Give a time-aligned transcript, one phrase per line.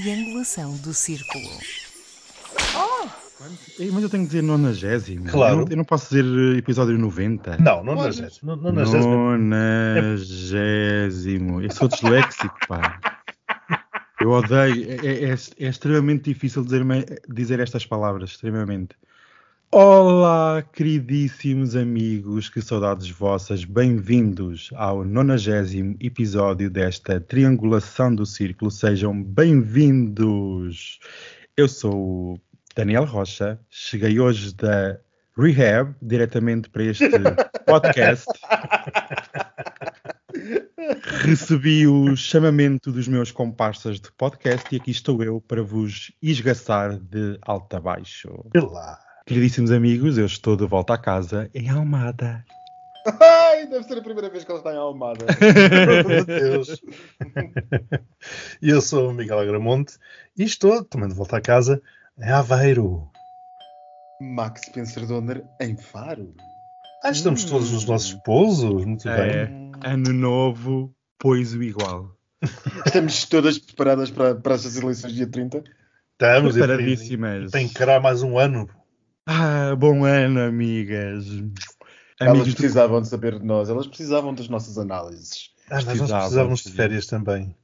[0.00, 1.48] triangulação do círculo.
[3.78, 5.26] Ei, Mas eu tenho que dizer nonagésimo.
[5.28, 5.54] Claro.
[5.54, 7.58] Eu não, eu não posso dizer eh, episódio 90.
[7.58, 8.56] Não, não nas Nonagésimo.
[11.62, 12.98] Eu sou disléxico, pá.
[14.20, 14.90] Eu odeio.
[14.90, 16.82] É, é- é- é extremamente difícil dizer,
[17.28, 18.96] dizer estas palavras, extremamente.
[19.78, 23.62] Olá, queridíssimos amigos, que saudades vossas.
[23.62, 28.70] Bem-vindos ao nonagésimo episódio desta triangulação do círculo.
[28.70, 30.98] Sejam bem-vindos.
[31.54, 32.40] Eu sou o
[32.74, 33.60] Daniel Rocha.
[33.68, 34.98] Cheguei hoje da
[35.36, 37.10] Rehab, diretamente para este
[37.68, 38.24] podcast.
[41.20, 46.96] Recebi o chamamento dos meus comparsas de podcast e aqui estou eu para vos esgaçar
[46.98, 48.30] de alto a baixo.
[48.54, 49.05] lá.
[49.26, 52.44] Queridíssimos amigos, eu estou de volta a casa em Almada.
[53.20, 55.26] Ai, deve ser a primeira vez que ela está em Almada.
[56.06, 56.80] Meu Deus.
[58.62, 59.94] E eu sou o Miguel Agramonte
[60.38, 61.82] e estou também de volta a casa
[62.18, 63.08] em Aveiro.
[64.20, 66.32] Max Spencer Donner em Faro.
[67.04, 67.48] Ah, estamos Hum.
[67.48, 69.46] todos nos nossos pousos, muito É.
[69.46, 69.72] bem.
[69.84, 72.12] Ano novo, pois o igual.
[72.86, 75.64] Estamos todas preparadas para, para estas eleições dia 30.
[76.12, 77.50] Estamos Preparadíssimas.
[77.50, 78.68] Tem que mais um ano.
[79.26, 81.26] Ah, bom ano, amigas.
[82.18, 85.50] Elas Amigos do- precisavam de saber de nós, elas precisavam das nossas análises.
[85.68, 87.54] Ah, nós Precisávamos, de férias também.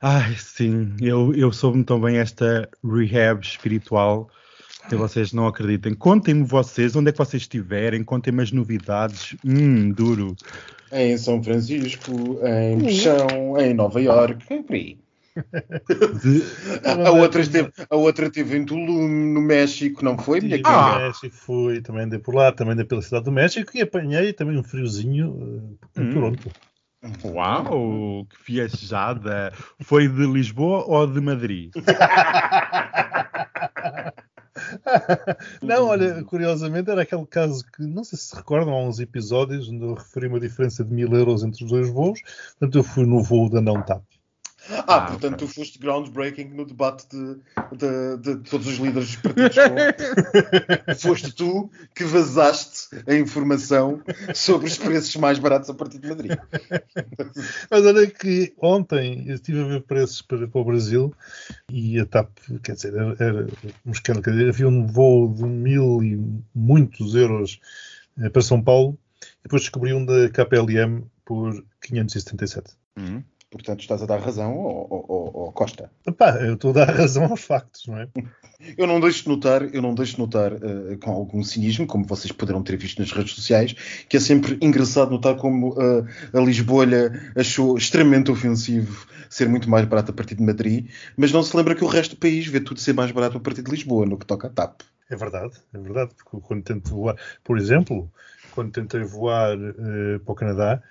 [0.00, 4.30] Ai, sim, eu, eu soube tão bem esta rehab espiritual
[4.88, 5.92] que vocês não acreditem.
[5.92, 9.36] Contem-me vocês, onde é que vocês estiverem, contem-me as novidades.
[9.44, 10.36] Hum, duro.
[10.92, 14.96] Em São Francisco, em Peixão, em Nova Iorque, é por aí.
[17.06, 21.34] A, outra esteve, a outra esteve em Tulum, no México, não foi, minha no México,
[21.34, 24.64] fui, também andei por lá, também andei pela cidade do México e apanhei também um
[24.64, 26.12] friozinho eh, em Hum.
[26.12, 26.50] Toronto.
[27.24, 29.52] Uau, que viajada!
[29.82, 31.70] Foi de Lisboa ou de Madrid?
[35.62, 39.68] Não, olha, curiosamente era aquele caso que, não sei se se recordam, há uns episódios
[39.68, 42.20] onde eu referi uma diferença de mil euros entre os dois voos.
[42.58, 44.02] Portanto, eu fui no voo da não TAP.
[44.70, 45.46] Ah, Ah, portanto, ok.
[45.46, 47.36] tu foste groundbreaking no debate de,
[47.76, 49.56] de- de todos os líderes dos partidos.
[51.00, 54.02] foste tu que vazaste a informação
[54.34, 56.32] sobre os preços mais baratos a partir de Madrid.
[57.70, 61.14] Mas olha que ontem eu estive a ver preços para, para o Brasil
[61.70, 62.28] e a TAP,
[62.62, 63.46] quer dizer, era, era
[63.86, 64.24] escândalo.
[64.24, 66.20] Quer dizer, havia um voo de mil e
[66.54, 67.58] muitos euros
[68.20, 72.72] eh, para São Paulo e depois descobri um da KPLM por 577.
[72.98, 73.22] Hum.
[73.50, 75.90] Portanto, estás a dar razão ao, ao- ao- Costa.
[76.06, 78.08] Epá, eu estou a dar razão aos factos, não é?
[78.76, 82.04] Eu não deixo de notar, eu não deixo de notar eh, com algum cinismo, como
[82.04, 83.72] vocês poderão ter visto nas redes sociais,
[84.08, 86.04] que é sempre engraçado notar como eh,
[86.36, 86.84] a Lisboa
[87.36, 91.76] achou extremamente ofensivo ser muito mais barato a partir de Madrid, mas não se lembra
[91.76, 94.18] que o resto do país vê tudo ser mais barato a partir de Lisboa, no
[94.18, 94.80] que toca a TAP.
[95.08, 98.10] É verdade, é verdade, porque quando tento voar, por exemplo,
[98.56, 100.82] quando tentei voar eh, para o Canadá,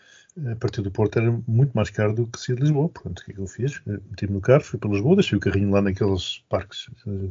[0.51, 2.89] a partir do Porto era muito mais caro do que sair de Lisboa.
[2.89, 3.81] Portanto, o que é que eu fiz?
[3.87, 7.29] Eh, Meti-me no carro, fui para Lisboa, deixei o carrinho lá naqueles parques eh,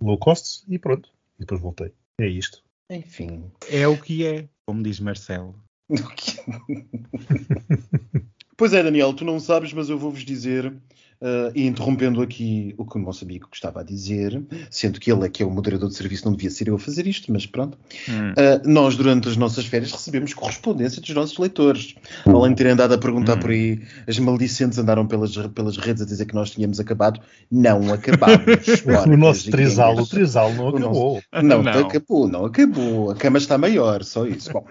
[0.00, 1.10] low cost e pronto.
[1.36, 1.92] E depois voltei.
[2.20, 2.62] É isto.
[2.90, 3.44] Enfim.
[3.70, 5.54] É o que é, como diz Marcelo.
[8.58, 10.74] Pois é, Daniel, tu não sabes, mas eu vou-vos dizer,
[11.20, 15.26] eh, e interrompendo aqui o que o nosso amigo estava a dizer, sendo que ele
[15.26, 17.44] é que é o moderador de serviço, não devia ser eu a fazer isto, mas
[17.46, 17.76] pronto.
[18.08, 18.30] Hum.
[18.32, 21.94] Uh, nós, durante as nossas férias, recebemos correspondência dos nossos leitores.
[22.24, 23.40] Além de terem andado a perguntar Hum.
[23.40, 27.20] por aí, as maldicentes andaram pelas, pelas redes a dizer que nós tínhamos acabado.
[27.50, 28.38] Não acabámos.
[29.06, 31.22] o nosso e trisal, o trisal não O nosso- acabou.
[31.42, 31.86] Não, Não.
[31.86, 33.10] acabou, não acabou.
[33.10, 34.52] A cama está maior, só isso.
[34.52, 34.64] Bom,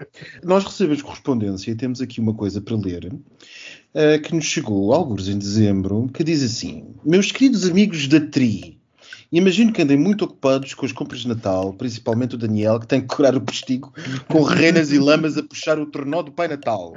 [0.44, 3.12] nós recebemos correspondência e temos aqui uma coisa para ler.
[3.94, 8.78] Uh, que nos chegou, alguns em dezembro, que diz assim: Meus queridos amigos da TRI,
[9.30, 13.00] imagino que andem muito ocupados com as compras de Natal, principalmente o Daniel, que tem
[13.00, 13.92] que curar o postigo
[14.28, 16.96] com renas e lamas a puxar o tornó do Pai Natal.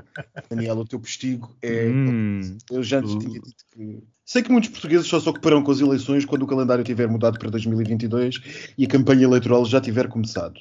[0.49, 1.87] Daniel, o teu postigo é.
[1.87, 2.57] Hum.
[2.69, 4.03] Eu já te tinha dito que.
[4.23, 7.37] Sei que muitos portugueses só se ocuparão com as eleições quando o calendário tiver mudado
[7.37, 10.57] para 2022 e a campanha eleitoral já tiver começado.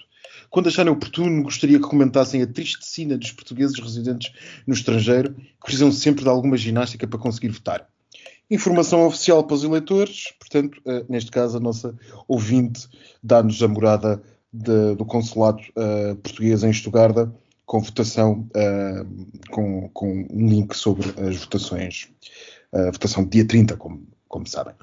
[0.50, 4.32] Quando acharem oportuno, gostaria que comentassem a triste sina dos portugueses residentes
[4.66, 7.88] no estrangeiro, que precisam sempre de alguma ginástica para conseguir votar.
[8.50, 11.94] Informação oficial para os eleitores, portanto, eh, neste caso, a nossa
[12.26, 12.88] ouvinte
[13.22, 14.20] dá-nos a morada
[14.52, 17.32] de- do consulado eh, português em Estugarda,
[17.64, 19.04] com votação, eh,
[19.52, 22.08] com, com um link sobre as votações,
[22.72, 24.74] a votação de dia 30, como, como sabem.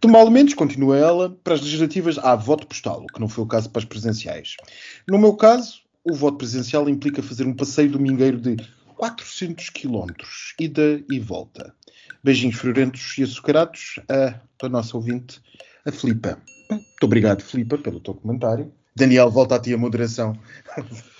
[0.00, 3.44] De mal menos, continua ela, para as legislativas há voto postal, o que não foi
[3.44, 4.56] o caso para as presenciais.
[5.08, 8.56] No meu caso, o voto presencial implica fazer um passeio domingueiro de
[8.96, 11.72] 400 quilómetros, ida e volta.
[12.22, 15.40] Beijinhos friorentos e açucarados a, a nossa ouvinte,
[15.86, 16.42] a Filipa.
[16.68, 18.72] Muito obrigado, Filipa, pelo teu comentário.
[18.96, 20.36] Daniel, volta a ti a moderação.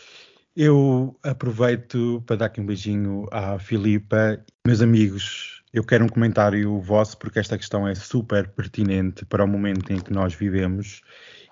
[0.57, 4.45] Eu aproveito para dar aqui um beijinho à Filipa.
[4.67, 9.49] Meus amigos, eu quero um comentário vosso porque esta questão é super pertinente para o
[9.49, 11.03] momento em que nós vivemos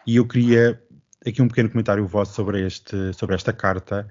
[0.07, 0.81] e eu queria
[1.27, 4.09] aqui um pequeno comentário vosso sobre, este, sobre esta carta.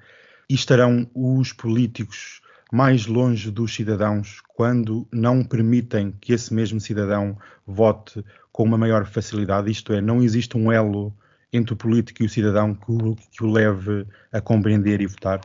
[0.49, 2.41] E estarão os políticos
[2.71, 9.05] mais longe dos cidadãos quando não permitem que esse mesmo cidadão vote com uma maior
[9.05, 11.15] facilidade, isto é, não existe um elo
[11.51, 15.41] entre o político e o cidadão que o, que o leve a compreender e votar?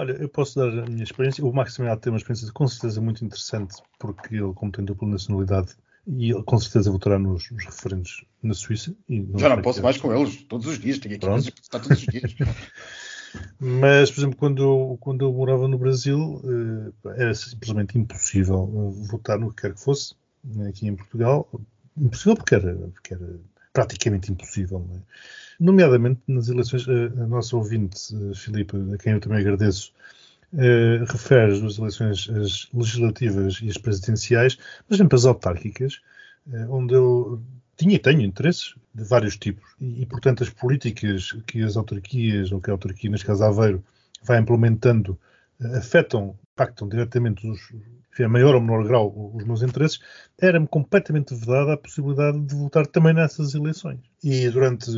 [0.00, 1.44] Olha, eu posso dar a minha experiência.
[1.44, 5.76] O Maximiliano tem uma experiência com certeza muito interessante, porque ele, como tem dupla nacionalidade,
[6.06, 8.96] e ele com certeza votará nos, nos referentes na Suíça.
[9.36, 12.06] Já não posso mais com eles, todos os dias, tenho aqui que está todos os
[12.06, 12.34] dias.
[13.60, 16.40] Mas, por exemplo, quando eu, quando eu morava no Brasil,
[17.04, 20.14] eh, era simplesmente impossível votar no que quer que fosse,
[20.66, 21.46] aqui em Portugal.
[21.94, 23.38] Impossível porque era, porque era
[23.72, 24.86] praticamente impossível.
[24.94, 24.98] É?
[25.58, 29.92] Nomeadamente nas eleições, a, a nossa ouvinte, a Filipe, a quem eu também agradeço,
[30.52, 34.58] Uh, refere as eleições as legislativas e as presidenciais,
[34.88, 36.00] mas também as autárquicas,
[36.68, 37.40] onde eu
[37.76, 39.64] tinha e tenho interesses de vários tipos.
[39.80, 43.84] E, e, portanto, as políticas que as autarquias, ou que a autarquia, neste caso Aveiro,
[44.24, 45.16] vai implementando,
[45.76, 47.60] afetam, impactam diretamente os,
[48.12, 49.98] enfim, a maior ou menor grau os meus interesses,
[50.38, 54.00] era-me completamente vedada a possibilidade de votar também nessas eleições.
[54.22, 54.90] E durante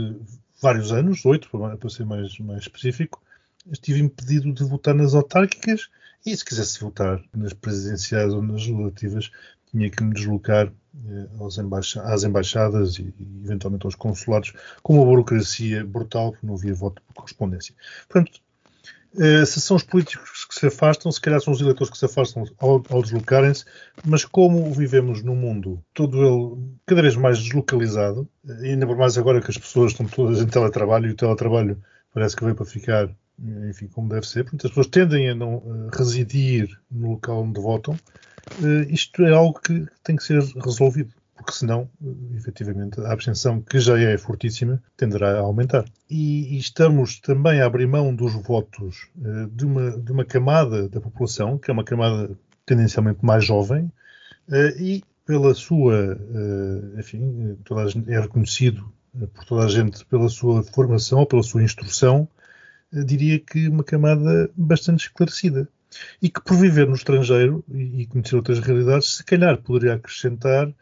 [0.61, 3.23] vários anos, oito para ser mais, mais específico,
[3.71, 5.89] estive impedido de votar nas autárquicas
[6.27, 9.31] e se quisesse votar nas presidenciais ou nas legislativas,
[9.71, 11.29] tinha que me deslocar eh,
[12.05, 17.01] às embaixadas e, e, eventualmente aos consulados, com uma burocracia brutal, porque não havia voto
[17.03, 17.75] por correspondência.
[18.09, 18.41] Portanto,
[19.19, 22.05] eh, se são os políticos que se afastam, se calhar são os eleitores que se
[22.05, 23.65] afastam ao, ao deslocarem-se,
[24.05, 29.19] mas como vivemos num mundo todo ele cada vez mais deslocalizado, eh, ainda por mais
[29.19, 31.83] agora que as pessoas estão todas em teletrabalho e o teletrabalho
[32.15, 35.35] parece que veio para ficar, eh, enfim, como deve ser, porque as pessoas tendem a
[35.35, 37.97] não residir no local onde votam,
[38.89, 41.91] isto é algo que tem que ser resolvido porque senão,
[42.37, 45.85] efetivamente, a abstenção, que já é fortíssima, tenderá a aumentar.
[46.09, 50.89] E, e estamos também a abrir mão dos votos uh, de, uma, de uma camada
[50.89, 52.31] da população, que é uma camada
[52.65, 53.91] tendencialmente mais jovem,
[54.49, 58.93] uh, e pela sua, uh, enfim, toda é reconhecido
[59.35, 62.27] por toda a gente pela sua formação ou pela sua instrução,
[63.05, 65.69] diria que uma camada bastante esclarecida
[66.21, 70.73] e que por viver no estrangeiro e conhecer outras realidades, se calhar poderia acrescentar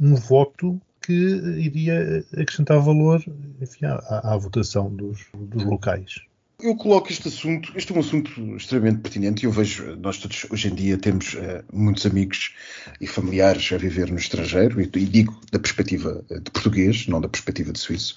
[0.00, 3.22] um voto que iria acrescentar valor
[3.60, 6.27] enfim, à, à votação dos, dos locais.
[6.60, 10.44] Eu coloco este assunto, este é um assunto extremamente pertinente e eu vejo, nós todos
[10.50, 12.52] hoje em dia temos uh, muitos amigos
[13.00, 17.20] e familiares a viver no estrangeiro e, e, digo da perspectiva eh, de português, não
[17.20, 18.16] da perspectiva de suíço,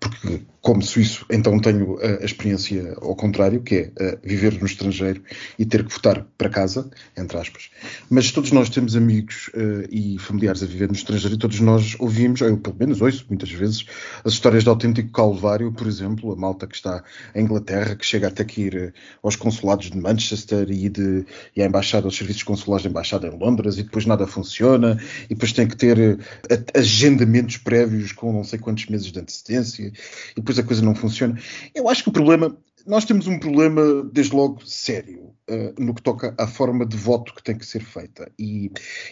[0.00, 4.64] porque como suíço então tenho a, a experiência ao contrário, que é uh, viver no
[4.64, 5.22] estrangeiro
[5.58, 7.68] e ter que votar para casa, entre aspas.
[8.08, 11.94] Mas todos nós temos amigos uh, e familiares a viver no estrangeiro e todos nós
[11.98, 13.84] ouvimos, ou eu pelo menos ouço muitas vezes,
[14.24, 18.28] as histórias de autêntico calvário, por exemplo, a malta que está em Inglaterra Que chega
[18.28, 21.24] até que ir eh, aos consulados de Manchester e, de,
[21.56, 25.34] e à embaixada, aos serviços consulares da embaixada em Londres, e depois nada funciona, e
[25.34, 29.92] depois tem que ter eh, agendamentos prévios com não sei quantos meses de antecedência,
[30.32, 31.38] e depois a coisa não funciona.
[31.74, 36.02] Eu acho que o problema nós temos um problema, desde logo, sério uh, no que
[36.02, 38.30] toca à forma de voto que tem que ser feita.
[38.38, 38.70] E,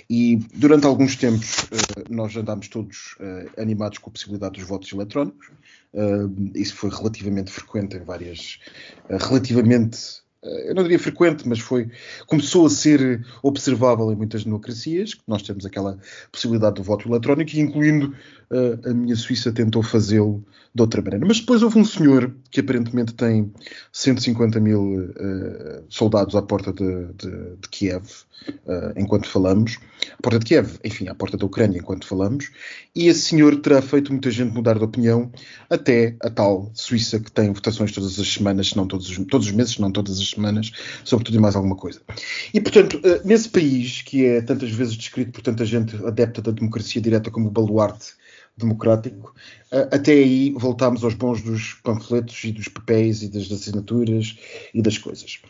[0.08, 4.92] e durante alguns tempos uh, nós andámos todos uh, animados com a possibilidade dos votos
[4.92, 5.50] eletrónicos.
[6.54, 8.60] Isso foi relativamente frequente em várias.
[9.08, 10.22] Relativamente.
[10.42, 11.88] Uh, eu não diria frequente, mas foi.
[12.26, 15.16] Começou a ser observável em muitas democracias.
[15.26, 15.98] Nós temos aquela
[16.32, 18.14] possibilidade do voto eletrónico, incluindo
[18.84, 20.44] a minha Suíça tentou fazê-lo
[20.74, 21.24] de outra maneira.
[21.24, 23.52] Mas depois houve um senhor que aparentemente tem
[23.92, 25.14] 150 mil
[25.88, 28.04] soldados à porta de, de, de Kiev
[28.48, 29.78] uh, enquanto falamos,
[30.18, 32.50] à porta de Kiev, enfim, à porta da Ucrânia enquanto falamos,
[32.94, 35.30] e esse senhor terá feito muita gente mudar de opinião,
[35.68, 39.46] até a tal Suíça que tem votações todas as semanas, se não todos os, todos
[39.46, 40.72] os meses, se não todas as semanas,
[41.04, 42.00] sobre tudo e mais alguma coisa.
[42.52, 46.50] E, portanto, uh, nesse país que é tantas vezes descrito por tanta gente adepta da
[46.50, 48.20] democracia direta como o baluarte
[48.60, 49.34] democrático.
[49.70, 54.36] Até aí voltámos aos bons dos panfletos e dos papéis e das assinaturas
[54.74, 55.40] e das coisas.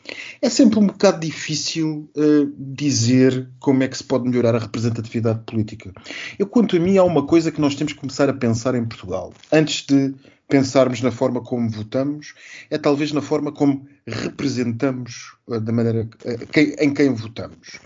[0.40, 5.40] É sempre um bocado difícil uh, dizer como é que se pode melhorar a representatividade
[5.46, 5.92] política.
[6.38, 8.84] Eu, quanto a mim, há uma coisa que nós temos que começar a pensar em
[8.84, 9.32] Portugal.
[9.50, 10.14] Antes de
[10.50, 12.34] pensarmos na forma como votamos,
[12.68, 16.08] é talvez na forma como representamos uh, da maneira
[16.52, 17.80] quem, em quem votamos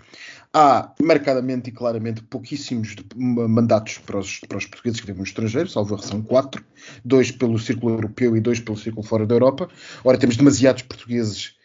[0.54, 5.68] há marcadamente e claramente pouquíssimos mandatos para os, para os portugueses que vivem no estrangeiro,
[5.68, 6.64] salvo são quatro,
[7.04, 9.68] dois pelo círculo europeu e dois pelo círculo fora da Europa.
[10.04, 11.56] Ora, temos demasiados portugueses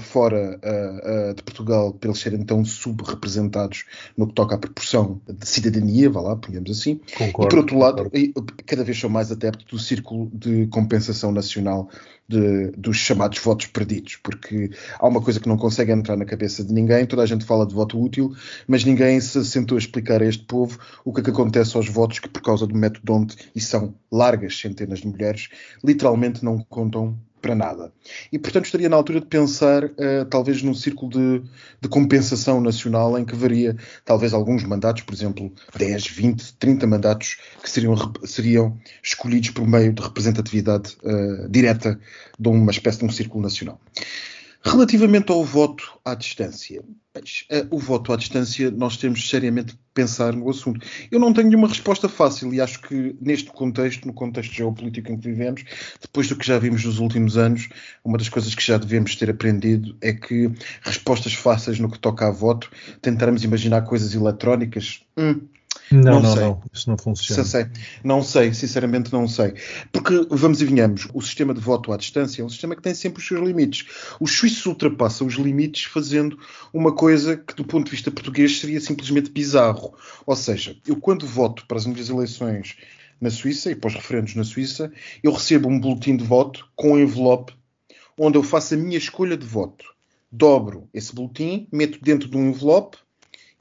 [0.00, 3.84] fora uh, uh, de Portugal para eles serem tão subrepresentados
[4.16, 7.00] no que toca à proporção de cidadania, vá lá, ponhamos assim.
[7.16, 8.54] Concordo, e por outro lado, concordo.
[8.66, 11.88] cada vez são mais adeptos do círculo de compensação nacional
[12.28, 16.64] de, dos chamados votos perdidos, porque há uma coisa que não consegue entrar na cabeça
[16.64, 18.34] de ninguém, toda a gente fala de voto útil,
[18.66, 21.88] mas ninguém se sentou a explicar a este povo o que é que acontece aos
[21.88, 25.48] votos que, por causa do método onde, e são largas centenas de mulheres,
[25.84, 27.92] literalmente não contam para nada.
[28.32, 31.42] E, portanto, estaria na altura de pensar, uh, talvez, num círculo de,
[31.80, 37.36] de, compensação nacional em que varia, talvez, alguns mandatos, por exemplo, 10, 20, 30 mandatos
[37.62, 42.00] que seriam, seriam escolhidos por meio de representatividade uh, direta
[42.36, 43.80] de uma espécie de um círculo nacional.
[44.66, 46.82] Relativamente ao voto à distância,
[47.48, 50.84] eh, o voto à distância, nós temos seriamente pensar no assunto.
[51.08, 55.16] Eu não tenho nenhuma resposta fácil e acho que neste contexto, no contexto geopolítico em
[55.16, 55.64] que vivemos,
[56.02, 57.68] depois do que já vimos nos últimos anos,
[58.04, 60.50] uma das coisas que já devemos ter aprendido é que
[60.82, 62.68] respostas fáceis no que toca a voto,
[63.00, 65.42] tentarmos imaginar coisas eletrónicas, hum,
[65.90, 67.44] não, não, não, não, isso não funciona.
[67.44, 67.66] Sei,
[68.02, 69.54] não sei, sinceramente não sei.
[69.92, 72.94] Porque, vamos e venhamos, o sistema de voto à distância é um sistema que tem
[72.94, 73.86] sempre os seus limites.
[74.20, 76.38] Os suíços ultrapassam os limites fazendo
[76.72, 79.94] uma coisa que, do ponto de vista português, seria simplesmente bizarro.
[80.26, 82.76] Ou seja, eu quando voto para as minhas eleições
[83.20, 86.92] na Suíça e para os referendos na Suíça, eu recebo um boletim de voto com
[86.92, 87.52] um envelope
[88.18, 89.84] onde eu faço a minha escolha de voto.
[90.30, 92.98] Dobro esse boletim, meto dentro de um envelope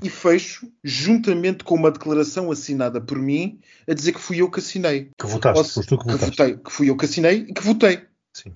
[0.04, 4.60] e fecho juntamente com uma declaração assinada por mim a dizer que fui eu que
[4.60, 5.12] assinei.
[5.18, 6.32] Que votaste, Ou, foste tu que votaste.
[6.32, 8.02] Que, votei, que fui eu que assinei e que votei.
[8.34, 8.52] Sim.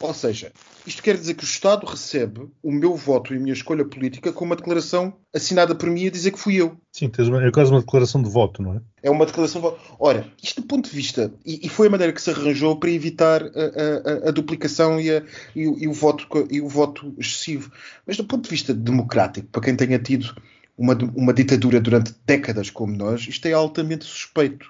[0.00, 0.52] Ou seja,
[0.84, 4.32] isto quer dizer que o Estado recebe o meu voto e a minha escolha política
[4.32, 6.76] com uma declaração assinada por mim a dizer que fui eu.
[6.92, 8.80] Sim, é quase uma declaração de voto, não é?
[9.04, 9.80] É uma declaração de voto.
[10.00, 12.90] Ora, isto do ponto de vista, e, e foi a maneira que se arranjou para
[12.90, 15.22] evitar a, a, a duplicação e, a,
[15.54, 17.70] e, o, e, o voto, e o voto excessivo.
[18.04, 20.34] Mas do ponto de vista democrático, para quem tenha tido
[20.76, 24.66] uma, uma ditadura durante décadas como nós, isto é altamente suspeito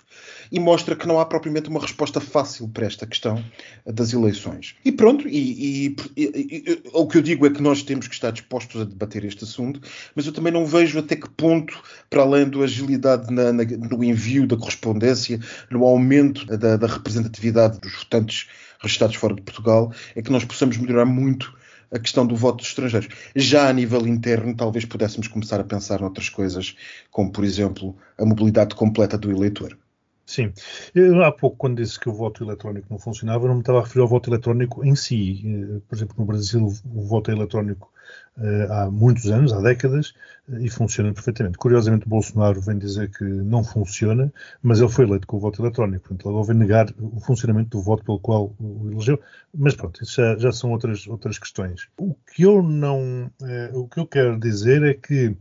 [0.53, 3.43] e mostra que não há propriamente uma resposta fácil para esta questão
[3.87, 4.77] das eleições.
[4.85, 8.31] E pronto, e, e, e, o que eu digo é que nós temos que estar
[8.31, 9.81] dispostos a debater este assunto,
[10.15, 14.05] mas eu também não vejo até que ponto, para além da agilidade na, na, no
[14.05, 18.47] envio da correspondência, no aumento da, da representatividade dos votantes
[18.81, 21.53] registrados fora de Portugal, é que nós possamos melhorar muito
[21.95, 23.09] a questão do voto dos estrangeiros.
[23.37, 26.77] Já a nível interno, talvez pudéssemos começar a pensar noutras coisas,
[27.11, 29.79] como, por exemplo, a mobilidade completa do eleitor.
[30.27, 30.53] Sim.
[30.95, 33.83] Eu, há pouco, quando disse que o voto eletrónico não funcionava, não me estava a
[33.83, 35.43] referir ao voto eletrónico em si.
[35.45, 37.93] Eh, por exemplo, no Brasil, o voto eletrónico
[38.69, 40.15] há muitos anos, há décadas,
[40.49, 41.57] uh, e funciona perfeitamente.
[41.57, 44.33] Curiosamente, Bolsonaro vem dizer que não funciona,
[44.63, 47.83] mas ele foi eleito com o voto eletrónico, portanto, ele vem negar o funcionamento do
[47.83, 49.21] voto pelo qual o elegeu.
[49.57, 51.89] Mas pronto, isso já, já são outras, outras questões.
[51.97, 53.31] O que eu não.
[53.41, 55.37] Uh, o que eu quero dizer é que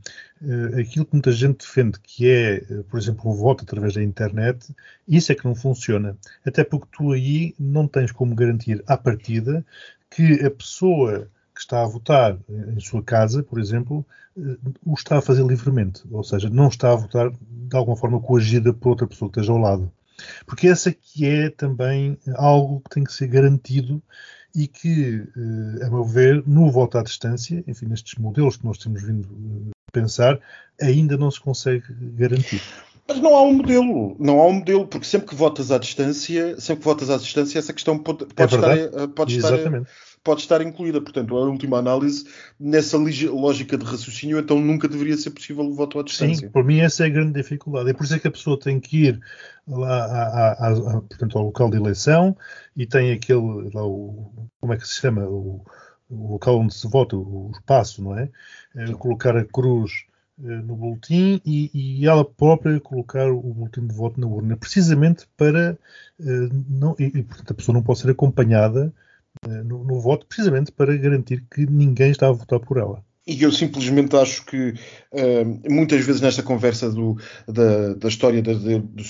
[0.78, 4.76] aquilo que muita gente defende, que é, por exemplo, o voto através da internet,
[5.08, 6.18] isso é que não funciona.
[6.46, 9.66] Até porque tu aí não tens como garantir à partida
[10.10, 14.06] que a pessoa que está a votar em sua casa, por exemplo,
[14.38, 18.20] eh, o está a fazer livremente, ou seja, não está a votar de alguma forma
[18.20, 19.92] coagida por outra pessoa que esteja ao lado.
[20.46, 24.02] Porque essa que é também algo que tem que ser garantido
[24.56, 28.78] e que, eh, a meu ver, no voto à distância, enfim, nestes modelos que nós
[28.78, 29.28] temos vindo
[29.88, 30.40] a pensar,
[30.82, 32.62] ainda não se consegue garantir.
[33.08, 36.60] Mas não há um modelo, não há um modelo, porque sempre que votas à distância,
[36.60, 39.90] sempre que votas à distância, essa questão pode, pode é estar, eh, pode estar Exatamente
[40.24, 41.02] pode estar incluída.
[41.02, 42.26] Portanto, a última análise,
[42.60, 46.48] nessa lógica de raciocínio, então nunca deveria ser possível o voto à distância.
[46.48, 47.90] Sim, por mim essa é a grande dificuldade.
[47.90, 49.20] É por isso é que a pessoa tem que ir
[49.68, 52.36] lá a, a, a, portanto, ao local de eleição
[52.76, 55.64] e tem aquele, lá o, como é que se chama, o,
[56.10, 58.30] o local onde se vota, o espaço, não é?
[58.76, 60.06] é colocar a cruz
[60.42, 65.28] eh, no boletim e, e, ela própria colocar o boletim de voto na urna, precisamente
[65.38, 65.78] para
[66.20, 68.94] uh, não, e, e, portanto a pessoa não pode ser acompanhada
[69.46, 73.04] no, no, voto, precisamente para garantir que ninguém está a votar por ela.
[73.26, 74.74] E eu simplesmente acho que
[75.14, 79.04] uh, muitas vezes nesta conversa do, da, da história de, de, de,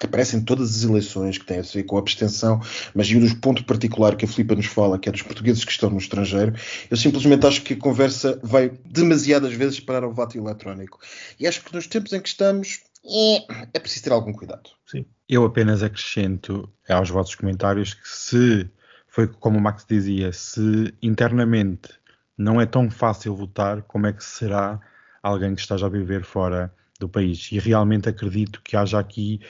[0.00, 2.60] que aparece em todas as eleições que têm a ver com a abstenção,
[2.92, 5.64] mas e o do ponto particular que a Filipa nos fala, que é dos portugueses
[5.64, 6.52] que estão no estrangeiro,
[6.90, 10.98] eu simplesmente acho que a conversa vai demasiadas vezes parar ao voto eletrónico.
[11.38, 13.44] E acho que nos tempos em que estamos é,
[13.74, 14.70] é preciso ter algum cuidado.
[14.84, 15.04] Sim.
[15.28, 18.68] Eu apenas acrescento aos vossos comentários que se
[19.14, 21.88] foi como o Max dizia, se internamente
[22.36, 24.80] não é tão fácil votar, como é que será
[25.22, 27.48] alguém que esteja a viver fora do país.
[27.52, 29.40] E realmente acredito que haja aqui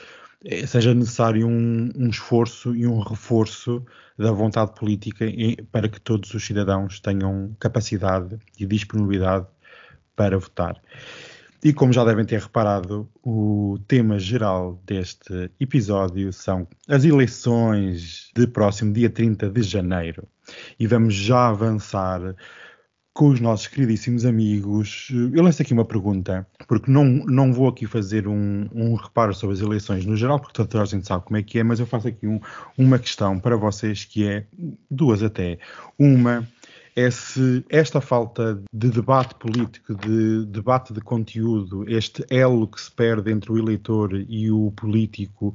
[0.44, 3.82] eh, seja necessário um, um, esforço e um reforço
[4.18, 5.24] da vontade política
[5.72, 9.46] para que todos os cidadãos tenham capacidade e disponibilidade
[10.14, 10.78] para votar.
[11.64, 18.46] E como já devem ter reparado, o tema geral deste episódio são as eleições de
[18.46, 20.28] próximo dia 30 de janeiro.
[20.78, 22.36] E vamos já avançar
[23.14, 25.08] com os nossos queridíssimos amigos.
[25.32, 29.54] Eu lanço aqui uma pergunta, porque não, não vou aqui fazer um, um reparo sobre
[29.54, 31.86] as eleições no geral, porque toda a gente sabe como é que é, mas eu
[31.86, 32.40] faço aqui um,
[32.76, 34.46] uma questão para vocês que é
[34.90, 35.58] duas até.
[35.98, 36.46] Uma
[36.96, 42.90] é se esta falta de debate político, de debate de conteúdo, este elo que se
[42.90, 45.54] perde entre o eleitor e o político,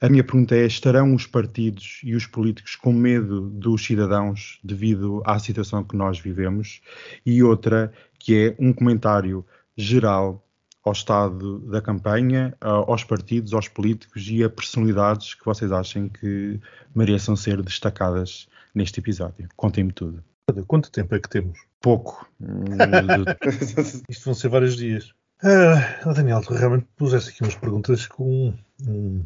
[0.00, 5.22] a minha pergunta é: estarão os partidos e os políticos com medo dos cidadãos devido
[5.24, 6.82] à situação que nós vivemos?
[7.24, 9.44] E outra, que é um comentário
[9.76, 10.42] geral
[10.84, 16.60] ao estado da campanha, aos partidos, aos políticos e a personalidades que vocês acham que
[16.94, 19.48] mereçam ser destacadas neste episódio.
[19.56, 20.22] Contem-me tudo.
[20.68, 21.58] Quanto tempo é que temos?
[21.80, 22.24] Pouco.
[24.08, 25.12] Isto vão ser vários dias.
[25.42, 28.54] Ah, Daniel, tu realmente puseste aqui umas perguntas com
[28.86, 29.24] um,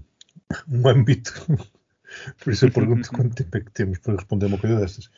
[0.66, 1.34] um âmbito.
[2.42, 5.10] Por isso eu pergunto quanto tempo é que temos para responder uma coisa destas.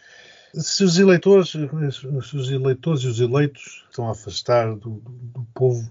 [0.54, 5.46] Se os eleitores, se os eleitores e os eleitos estão a afastar do, do, do
[5.54, 5.88] povo,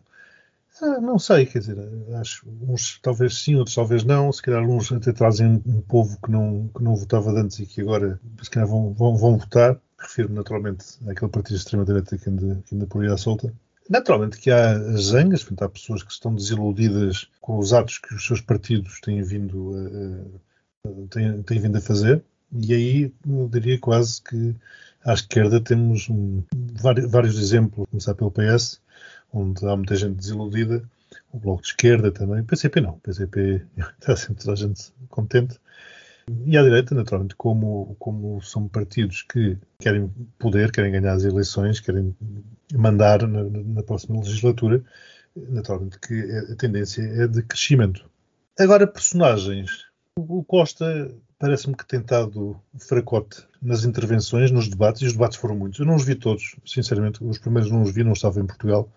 [0.82, 1.77] ah, não sei, quer dizer,
[2.20, 4.30] acho uns talvez sim, outros talvez não.
[4.32, 7.80] Se calhar uns até trazem um povo que não, que não votava antes e que
[7.80, 12.63] agora se calhar vão, vão, vão votar refiro naturalmente àquele partido de extrema-direita que ainda,
[12.65, 13.53] que ainda por aí à solta.
[13.89, 18.25] Naturalmente que há zangas, portanto, há pessoas que estão desiludidas com os atos que os
[18.25, 23.79] seus partidos têm vindo a, a, têm, têm vindo a fazer, e aí eu diria
[23.79, 24.55] quase que
[25.03, 26.43] à esquerda temos um,
[27.10, 28.82] vários, exemplos, começar pelo PS,
[29.34, 30.84] onde há muita gente desiludida,
[31.32, 33.65] o Bloco de Esquerda também, o PCP não, o PCP
[33.99, 35.60] está sempre toda a gente contente,
[36.46, 41.80] e à direita, naturalmente, como, como são partidos que querem poder, querem ganhar as eleições,
[41.80, 42.15] querem
[42.74, 44.84] mandar na, na próxima legislatura,
[45.36, 46.13] naturalmente que
[46.52, 48.10] a tendência é de crescimento.
[48.60, 49.86] Agora, personagens.
[50.17, 55.56] O Costa parece-me que tem estado fracote nas intervenções, nos debates, e os debates foram
[55.56, 55.80] muitos.
[55.80, 58.91] Eu não os vi todos, sinceramente, os primeiros não os vi, não estava em Portugal,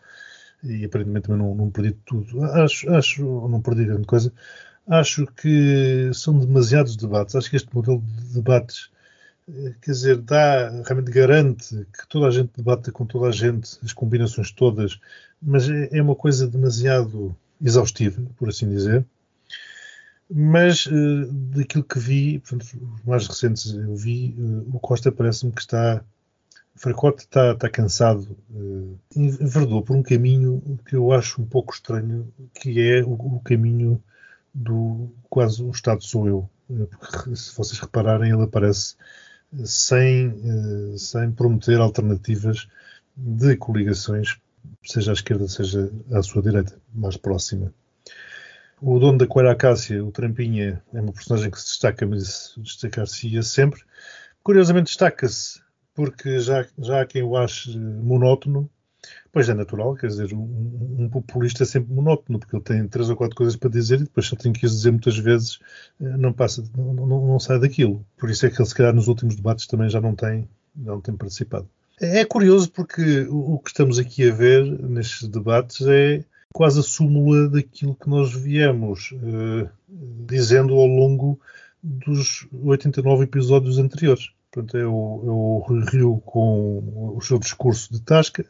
[0.62, 2.42] e aparentemente também não, não perdi tudo.
[2.44, 4.30] Acho, acho, não perdi grande coisa,
[4.86, 7.34] acho que são demasiados debates.
[7.34, 8.90] Acho que este modelo de debates,
[9.48, 13.78] eh, quer dizer, dá, realmente garante que toda a gente debata com toda a gente,
[13.82, 14.98] as combinações todas,
[15.40, 19.04] mas é, é uma coisa demasiado exaustiva, por assim dizer.
[20.30, 25.52] Mas uh, daquilo que vi, portanto, os mais recentes eu vi, uh, o Costa parece-me
[25.52, 26.02] que está.
[26.76, 28.36] Fracote está, está cansado,
[29.14, 34.02] enverdou por um caminho que eu acho um pouco estranho, que é o, o caminho
[34.54, 36.50] do quase o Estado sou eu.
[36.70, 38.96] Eh, porque se vocês repararem, ele aparece
[39.52, 42.68] eh, sem, eh, sem prometer alternativas
[43.16, 44.38] de coligações,
[44.84, 47.72] seja à esquerda, seja à sua direita, mais próxima.
[48.80, 53.42] O dono da Coelha Acácia, o Trampinha, é uma personagem que se destaca, mas destacar-se-ia
[53.42, 53.82] sempre.
[54.42, 55.60] Curiosamente destaca-se
[55.94, 58.68] porque já, já há quem o ache monótono,
[59.32, 63.10] Pois é natural, quer dizer, um, um, populista é sempre monótono, porque ele tem três
[63.10, 65.58] ou quatro coisas para dizer e depois só tem que as dizer muitas vezes,
[66.00, 68.04] eh, não passa, não, não, não, sai daquilo.
[68.16, 71.00] Por isso é que ele, se calhar, nos últimos debates também já não tem, não
[71.00, 71.68] tem participado.
[72.00, 76.82] É, é curioso porque o, que estamos aqui a ver nestes debates é quase a
[76.82, 79.68] súmula daquilo que nós viemos uh,
[80.26, 81.40] dizendo ao longo
[81.82, 84.30] dos 89 episódios anteriores.
[84.50, 88.46] Portanto, é o, é o Rio com o seu discurso de Tasca,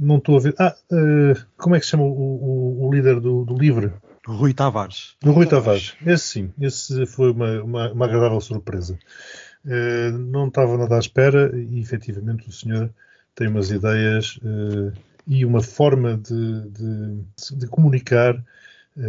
[0.00, 0.54] não estou a ver.
[0.58, 3.92] Ah, uh, como é que se chama o, o, o líder do, do, Livre?
[4.26, 5.16] Rui Tavares.
[5.24, 5.94] Rui Tavares.
[6.04, 8.98] Esse sim, esse foi uma, uma, uma agradável surpresa.
[9.64, 12.90] Uh, não estava nada à espera e efetivamente o senhor
[13.34, 14.92] tem umas ideias uh,
[15.26, 18.42] e uma forma de, de, de comunicar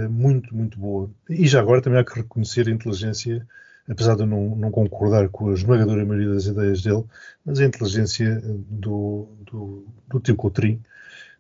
[0.10, 1.10] muito, muito boa.
[1.28, 3.46] E já agora também há que reconhecer a inteligência
[3.90, 7.04] apesar de eu não, não, concordar com a esmagadora maioria das ideias dele,
[7.46, 10.84] mas a inteligência do, do, do tio Coutrinho,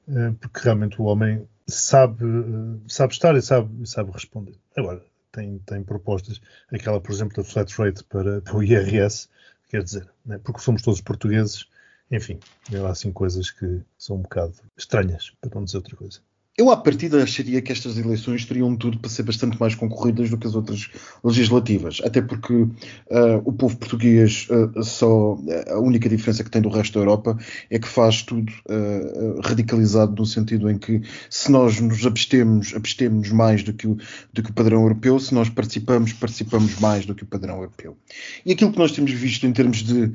[0.07, 4.55] eh, porque realmente o homem sabe, eh, sabe estar e sabe, sabe responder.
[4.75, 9.29] Agora, tem, tem propostas, aquela, por exemplo, da flat rate para, para o IRS,
[9.69, 11.67] quer dizer, né, porque somos todos portugueses,
[12.09, 12.39] enfim,
[12.85, 16.19] há assim coisas que são um bocado estranhas, para não dizer outra coisa.
[16.57, 20.37] Eu, à partida, acharia que estas eleições teriam tudo para ser bastante mais concorridas do
[20.37, 20.89] que as outras
[21.23, 22.01] legislativas.
[22.03, 22.69] Até porque uh,
[23.45, 25.37] o povo português uh, só.
[25.69, 27.37] A única diferença que tem do resto da Europa
[27.69, 33.31] é que faz tudo uh, radicalizado no sentido em que se nós nos abstemos, abstemos
[33.31, 33.97] mais do que, o,
[34.33, 37.95] do que o padrão europeu, se nós participamos, participamos mais do que o padrão europeu.
[38.45, 40.11] E aquilo que nós temos visto em termos de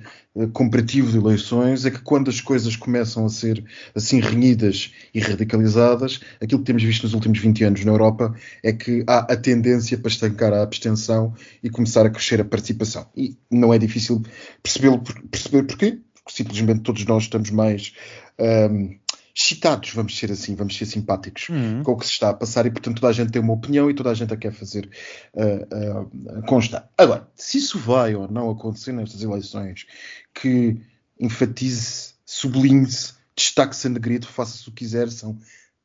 [0.52, 6.20] comparativo de eleições é que quando as coisas começam a ser assim renhidas e radicalizadas,
[6.40, 9.96] aquilo que temos visto nos últimos 20 anos na Europa é que há a tendência
[9.96, 13.06] para estancar a abstenção e começar a crescer a participação.
[13.16, 14.22] E não é difícil
[14.62, 17.92] perceber porquê, porque simplesmente todos nós estamos mais
[18.38, 18.96] um,
[19.36, 21.82] excitados, vamos ser assim, vamos ser simpáticos uhum.
[21.82, 23.90] com o que se está a passar e, portanto, toda a gente tem uma opinião
[23.90, 24.88] e toda a gente a quer fazer
[25.34, 26.88] uh, uh, constar.
[26.96, 29.86] Agora, se isso vai ou não acontecer nestas eleições,
[30.32, 30.80] que
[31.20, 35.38] enfatize, sublinhe-se, destaque-se a negrito, faça-se o que quiser, são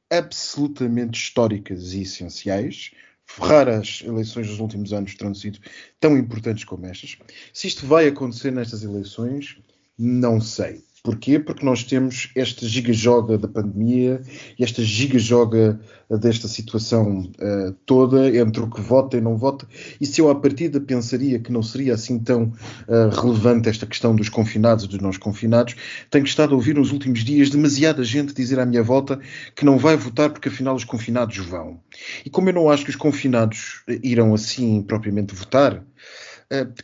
[0.09, 2.91] absolutamente históricas e essenciais.
[3.37, 5.59] Raras eleições dos últimos anos terão sido
[5.99, 7.17] tão importantes como estas.
[7.53, 9.57] Se isto vai acontecer nestas eleições,
[9.97, 10.83] não sei.
[11.03, 11.39] Porquê?
[11.39, 14.21] Porque nós temos esta giga-joga da pandemia
[14.57, 15.79] e esta giga-joga
[16.19, 19.67] desta situação uh, toda entre o que vota e não vota.
[19.99, 22.53] E se eu, à partida, pensaria que não seria assim tão
[22.87, 25.75] uh, relevante esta questão dos confinados e dos não confinados,
[26.09, 29.19] tenho estado a ouvir nos últimos dias demasiada gente dizer à minha volta
[29.55, 31.79] que não vai votar porque afinal os confinados vão.
[32.23, 35.83] E como eu não acho que os confinados irão assim propriamente votar,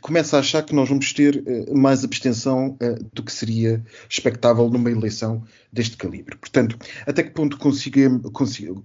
[0.02, 4.70] começa a achar que nós vamos ter uh, mais abstenção uh, do que seria expectável
[4.70, 6.38] numa eleição deste calibre.
[6.38, 7.58] Portanto, até que ponto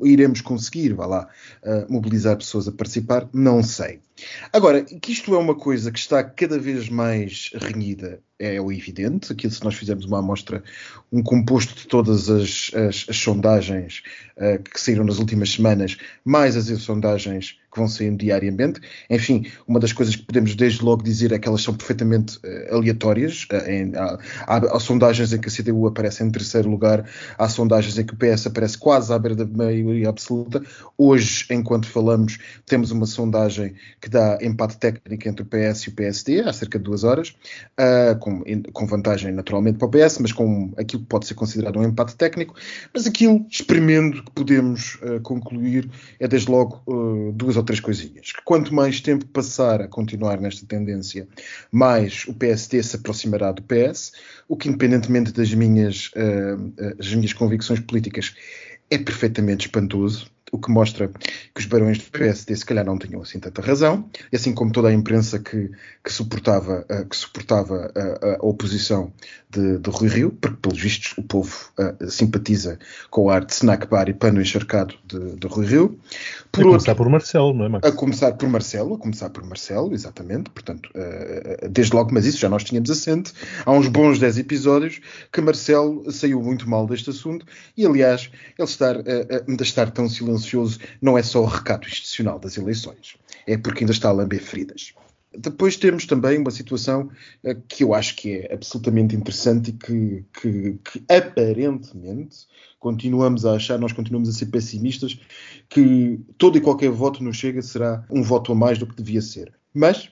[0.02, 1.28] iremos conseguir, vá lá,
[1.88, 4.00] mobilizar pessoas a participar, não sei.
[4.52, 9.32] Agora, que isto é uma coisa que está cada vez mais renhida, é o evidente.
[9.32, 10.62] Aqui, se nós fizermos uma amostra,
[11.10, 14.02] um composto de todas as, as, as sondagens
[14.36, 18.80] uh, que saíram nas últimas semanas, mais as sondagens que vão saindo diariamente.
[19.08, 22.74] Enfim, uma das coisas que podemos desde logo dizer é que elas são perfeitamente uh,
[22.74, 23.46] aleatórias.
[23.50, 27.08] Uh, em, há, há, há, sondagens em que a CDU aparece em terceiro lugar,
[27.38, 30.62] há sondagens em que o PS aparece quase à beira da maioria absoluta.
[30.98, 35.92] Hoje, enquanto falamos, temos uma sondagem que dá empate técnico entre o PS e o
[35.92, 37.30] PSD, há cerca de duas horas,
[37.80, 41.78] uh, com, com, vantagem naturalmente para o PS, mas com aquilo que pode ser considerado
[41.78, 42.54] um empate técnico.
[42.92, 45.88] Mas aquilo, experimento, que podemos concluir
[46.20, 46.82] é desde logo
[47.34, 48.32] duas ou três coisinhas.
[48.32, 51.26] Que quanto mais tempo passar a continuar nesta tendência,
[51.70, 54.12] mais o PSD se aproximará do PS,
[54.48, 56.10] o que, independentemente das minhas,
[56.96, 58.34] das minhas convicções políticas,
[58.90, 61.08] é perfeitamente espantoso o que mostra
[61.54, 64.70] que os barões do PSD se calhar não tinham assim tanta razão, e assim como
[64.70, 65.70] toda a imprensa que,
[66.04, 69.10] que suportava, uh, que suportava uh, a oposição
[69.48, 72.78] de, de Rui Rio, porque pelos vistos o povo uh, simpatiza
[73.10, 75.98] com o ar de snack bar e pano encharcado de, de Rui Rio.
[76.52, 77.88] Por a começar por Marcelo, não é, Max?
[77.88, 80.90] A começar por Marcelo, a começar por Marcelo, exatamente, portanto,
[81.70, 83.32] desde logo, mas isso já nós tínhamos assente,
[83.64, 85.00] há uns bons 10 episódios
[85.32, 90.41] que Marcelo saiu muito mal deste assunto, e aliás, ele estar, uh, estar tão silencioso
[90.42, 94.42] silencioso não é só o recato institucional das eleições, é porque ainda está a lamber
[94.42, 94.92] feridas.
[95.36, 97.10] Depois temos também uma situação
[97.42, 102.46] uh, que eu acho que é absolutamente interessante e que, que, que, aparentemente
[102.78, 105.18] continuamos a achar, nós continuamos a ser pessimistas,
[105.70, 109.22] que todo e qualquer voto no Chega será um voto a mais do que devia
[109.22, 109.52] ser.
[109.72, 110.10] Mas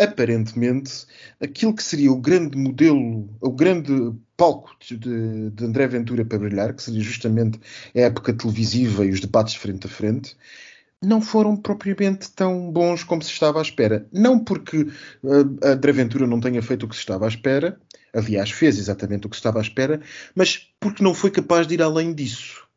[0.00, 1.06] aparentemente,
[1.40, 6.72] aquilo que seria o grande modelo, o grande palco de, de, André Ventura para brilhar,
[6.72, 7.60] que seria justamente
[7.94, 10.36] a época televisiva e os debates frente a frente,
[11.02, 14.06] não foram propriamente tão bons como se estava à espera.
[14.12, 14.82] Não porque
[15.22, 17.78] uh, André Ventura não tenha feito o que se estava à espera,
[18.12, 20.00] aliás, fez exatamente o que se estava à espera,
[20.34, 22.69] mas porque não foi capaz de ir além disso.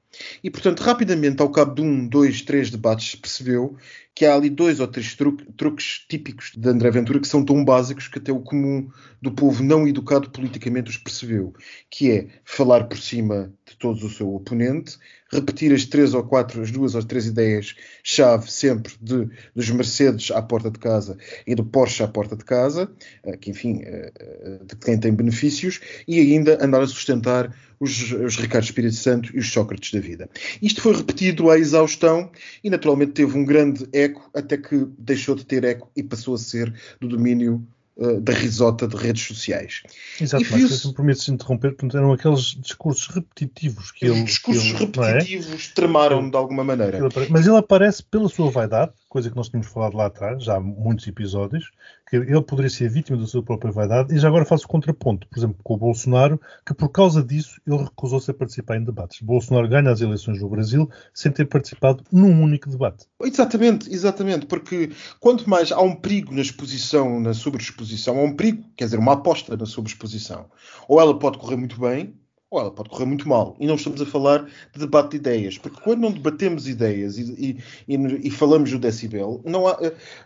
[0.43, 3.77] E, portanto, rapidamente, ao cabo de um, dois, três debates, percebeu
[4.15, 5.15] que há ali dois ou três
[5.57, 8.87] truques típicos de André Ventura que são tão básicos que até o comum
[9.21, 11.53] do povo não educado politicamente os percebeu,
[11.89, 14.97] que é falar por cima de todos o seu oponente,
[15.31, 20.41] repetir as três ou quatro, as duas ou três ideias-chave sempre de, dos Mercedes à
[20.41, 22.91] porta de casa e do Porsche à porta de casa,
[23.23, 28.11] eh, que enfim, eh, eh, de quem tem benefícios, e ainda andar a sustentar os,
[28.11, 30.29] os Ricardo Espírito Santo e os Sócrates da vida.
[30.61, 32.31] Isto foi repetido à exaustão
[32.63, 36.37] e naturalmente teve um grande eco até que deixou de ter eco e passou a
[36.37, 37.65] ser do domínio
[37.97, 39.83] uh, da risota de redes sociais.
[40.19, 44.23] Exato, mas se me permites interromper, eram aqueles discursos repetitivos que Os ele...
[44.23, 45.73] discursos que ele, repetitivos é?
[45.75, 46.99] tramaram de alguma maneira.
[47.29, 50.59] Mas ele aparece pela sua vaidade, coisa que nós tínhamos falado lá atrás, já há
[50.59, 51.69] muitos episódios,
[52.09, 55.27] que ele poderia ser vítima da sua própria vaidade, e já agora faço o contraponto,
[55.27, 59.21] por exemplo, com o Bolsonaro, que por causa disso ele recusou-se a participar em debates.
[59.21, 63.05] Bolsonaro ganha as eleições no Brasil sem ter participado num único debate.
[63.21, 68.63] Exatamente, exatamente, porque quanto mais há um perigo na exposição, na sobreexposição, há um perigo,
[68.75, 70.47] quer dizer, uma aposta na sobreexposição.
[70.87, 72.15] Ou ela pode correr muito bem,
[72.53, 73.55] ou ela pode correr muito mal.
[73.59, 77.57] E não estamos a falar de debate de ideias, porque quando não debatemos ideias e,
[77.87, 79.77] e, e, e falamos do decibel, não, há,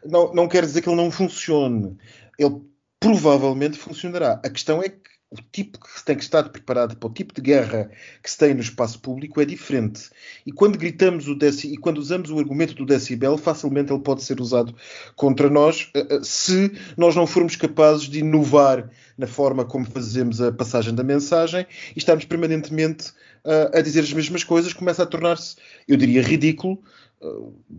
[0.05, 1.97] não, não quer dizer que ele não funcione.
[2.37, 2.61] Ele
[2.99, 4.41] provavelmente funcionará.
[4.43, 7.41] A questão é que o tipo que tem que estar preparado para o tipo de
[7.41, 7.91] guerra
[8.23, 10.09] que se tem no espaço público é diferente.
[10.45, 14.39] E quando gritamos o e quando usamos o argumento do decibel, facilmente ele pode ser
[14.39, 14.73] usado
[15.15, 20.39] contra nós eh, eh, se nós não formos capazes de inovar na forma como fazemos
[20.39, 23.09] a passagem da mensagem e estamos permanentemente
[23.43, 25.55] uh, a dizer as mesmas coisas, começa a tornar-se,
[25.87, 26.81] eu diria, ridículo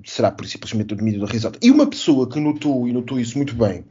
[0.05, 1.59] será por simplesmente o domínio da risada.
[1.63, 3.85] E uma pessoa que notou, e notou isso muito bem,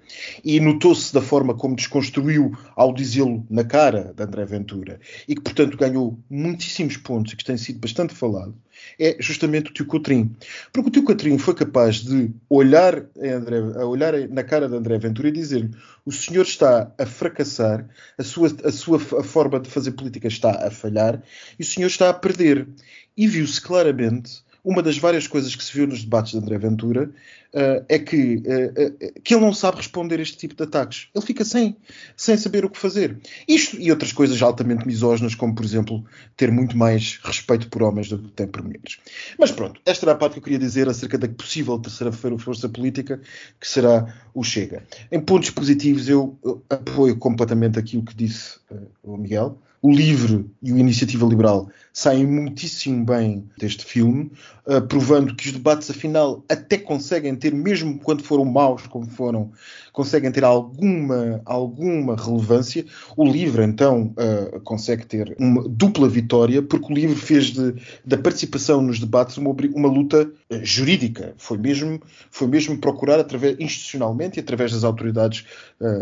[0.43, 5.41] e notou-se da forma como desconstruiu ao dizê-lo na cara de André Ventura, e que,
[5.41, 8.55] portanto, ganhou muitíssimos pontos e que tem sido bastante falado,
[8.99, 10.35] é justamente o tio Cotrim.
[10.71, 15.29] Porque o tio Cotrim foi capaz de olhar, André, olhar na cara de André Ventura
[15.29, 15.71] e dizer-lhe
[16.05, 20.67] o senhor está a fracassar, a sua, a sua a forma de fazer política está
[20.67, 21.23] a falhar,
[21.57, 22.67] e o senhor está a perder.
[23.15, 27.09] E viu-se claramente uma das várias coisas que se viu nos debates de André Ventura
[27.53, 31.07] uh, é que, uh, que ele não sabe responder a este tipo de ataques.
[31.15, 31.77] Ele fica sem,
[32.17, 33.17] sem saber o que fazer.
[33.47, 36.03] Isto e outras coisas altamente misóginas, como, por exemplo,
[36.35, 38.97] ter muito mais respeito por homens do que tem por mulheres.
[39.39, 42.67] Mas pronto, esta era a parte que eu queria dizer acerca da possível terceira força
[42.67, 43.21] política,
[43.61, 44.83] que será o Chega.
[45.09, 46.37] Em pontos positivos, eu,
[46.69, 52.27] apoio completamente aquilo que disse uh, o Miguel o LIVRE e o Iniciativa Liberal saem
[52.27, 54.29] muitíssimo bem deste filme,
[54.65, 59.49] uh, provando que os debates, afinal, até conseguem ter, mesmo quando foram maus como foram,
[59.93, 62.85] conseguem ter alguma, alguma relevância.
[63.15, 67.73] O LIVRE, então, uh, consegue ter uma dupla vitória, porque o LIVRE fez de,
[68.05, 70.29] da participação nos debates uma, uma luta
[70.63, 71.33] jurídica.
[71.37, 75.45] Foi mesmo, foi mesmo procurar, através, institucionalmente e através das autoridades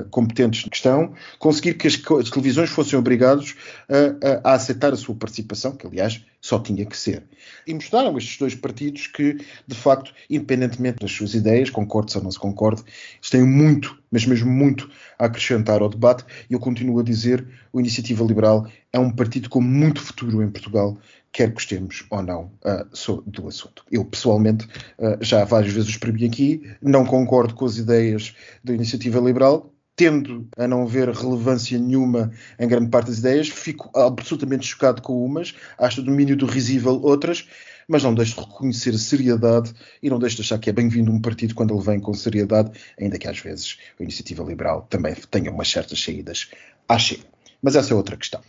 [0.09, 3.55] competentes de questão, conseguir que as, as televisões fossem obrigados
[3.89, 7.23] a, a, aceitar a sua participação, que aliás só tinha que ser.
[7.65, 12.31] E mostraram estes dois partidos que, de facto, independentemente das suas ideias, concorde ou não
[12.31, 12.83] se concorde,
[13.29, 16.23] têm muito, mas mesmo muito, a acrescentar ao debate.
[16.49, 20.49] E eu continuo a dizer: o Iniciativa Liberal é um partido com muito futuro em
[20.49, 20.97] Portugal,
[21.35, 23.83] quer gostemos ou não uh, do assunto.
[23.91, 24.65] Eu, pessoalmente,
[24.97, 30.47] uh, já várias vezes exprimi aqui, não concordo com as ideias da Iniciativa Liberal, tendo
[30.57, 35.53] a não ver relevância nenhuma em grande parte das ideias, fico absolutamente chocado com umas,
[35.77, 37.45] acho o domínio do risível outras,
[37.85, 41.11] mas não deixo de reconhecer a seriedade e não deixo de achar que é bem-vindo
[41.11, 45.13] um partido quando ele vem com seriedade, ainda que às vezes a iniciativa liberal também
[45.29, 46.49] tenha umas certas saídas
[46.87, 47.35] à chega.
[47.61, 48.41] Mas essa é outra questão.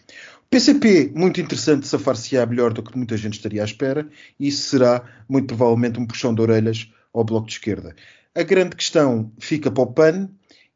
[0.49, 5.05] PCP, muito interessante, safar-se-á melhor do que muita gente estaria à espera, e isso será,
[5.29, 7.95] muito provavelmente, um puxão de orelhas ao Bloco de Esquerda.
[8.35, 10.29] A grande questão fica para o PAN,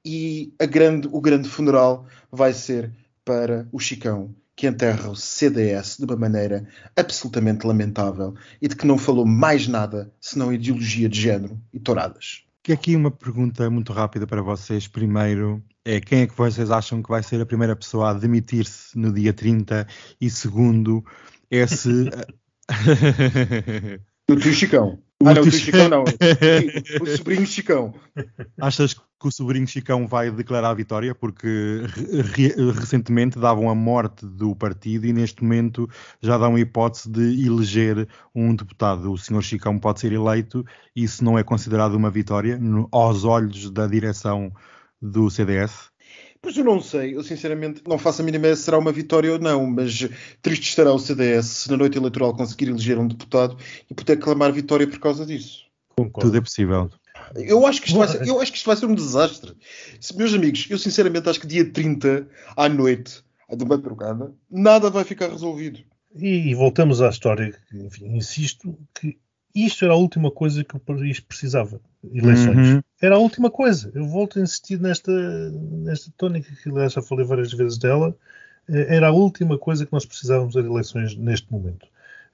[0.04, 2.90] e grande, o grande funeral vai ser
[3.24, 8.86] para o Chicão, que enterra o CDS de uma maneira absolutamente lamentável e de que
[8.86, 12.44] não falou mais nada senão ideologia de género e touradas.
[12.62, 14.86] Que aqui uma pergunta muito rápida para vocês.
[14.86, 18.98] Primeiro, é quem é que vocês acham que vai ser a primeira pessoa a demitir-se
[18.98, 19.86] no dia 30?
[20.20, 21.02] E segundo,
[21.50, 22.10] é se.
[24.30, 25.02] o tio Chicão.
[25.22, 26.04] Ah, não, o Chicão não.
[27.02, 27.94] O sobrinho Chicão.
[28.58, 31.14] Achas que o sobrinho Chicão vai declarar a vitória?
[31.14, 31.82] Porque
[32.34, 35.88] re recentemente davam a morte do partido e neste momento
[36.22, 39.12] já dão a hipótese de eleger um deputado.
[39.12, 40.64] O senhor Chicão pode ser eleito
[40.96, 44.50] e isso não é considerado uma vitória no, aos olhos da direção
[45.02, 45.89] do CDS?
[46.42, 49.30] Pois eu não sei, eu sinceramente não faço a mínima ideia se será uma vitória
[49.30, 50.08] ou não, mas
[50.40, 53.58] triste estará o CDS se na noite eleitoral conseguir eleger um deputado
[53.90, 55.66] e poder clamar vitória por causa disso.
[55.96, 56.28] Concordo.
[56.28, 56.90] Tudo é possível.
[57.34, 59.54] Eu acho, que isto vai ser, eu acho que isto vai ser um desastre.
[60.16, 62.26] Meus amigos, eu sinceramente acho que dia 30
[62.56, 63.22] à noite,
[63.54, 65.80] de madrugada, nada vai ficar resolvido.
[66.14, 69.18] E, e voltamos à história, enfim, insisto que
[69.54, 71.80] isto era a última coisa que o país precisava.
[72.12, 72.74] Eleições.
[72.74, 72.82] Uhum.
[73.00, 73.90] Era a última coisa.
[73.94, 75.12] Eu volto a insistir nesta,
[75.50, 78.16] nesta tónica, que aliás já falei várias vezes dela.
[78.68, 81.86] Eh, era a última coisa que nós precisávamos de eleições neste momento.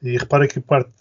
[0.02, 0.92] E repara que a parte,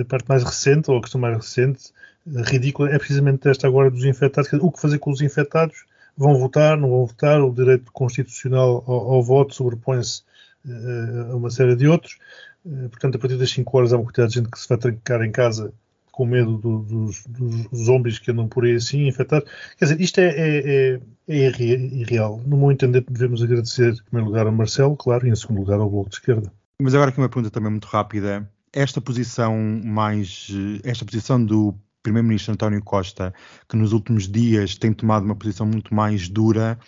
[0.00, 1.92] a parte mais recente, ou a questão mais recente,
[2.26, 4.52] eh, ridícula, é precisamente esta agora dos infectados.
[4.54, 5.84] O que fazer com os infectados?
[6.16, 7.40] Vão votar, não vão votar?
[7.40, 10.22] O direito constitucional ao, ao voto sobrepõe-se
[10.66, 12.18] uh, a uma série de outros.
[12.66, 14.78] Eh, portanto, a partir das 5 horas há uma quantidade de gente que se vai
[14.78, 15.72] trancar em casa
[16.18, 19.48] com medo do, dos, dos, zombies que andam por aí assim, infectados.
[19.78, 22.42] Quer dizer, isto é, é, é, é irreal.
[22.44, 25.78] No meu entender, devemos agradecer, em primeiro lugar, ao Marcelo, claro, e em segundo lugar,
[25.78, 26.52] ao Bloco de Esquerda.
[26.82, 28.50] Mas agora aqui uma pergunta também muito rápida.
[28.72, 30.48] Esta posição mais,
[30.82, 33.32] esta posição do Primeiro-Ministro António Costa,
[33.68, 36.78] que nos últimos dias tem tomado uma posição muito mais dura,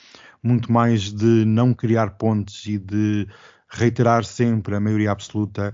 [0.42, 3.28] muito mais de não criar pontes e de
[3.70, 5.72] reiterar sempre a maioria absoluta.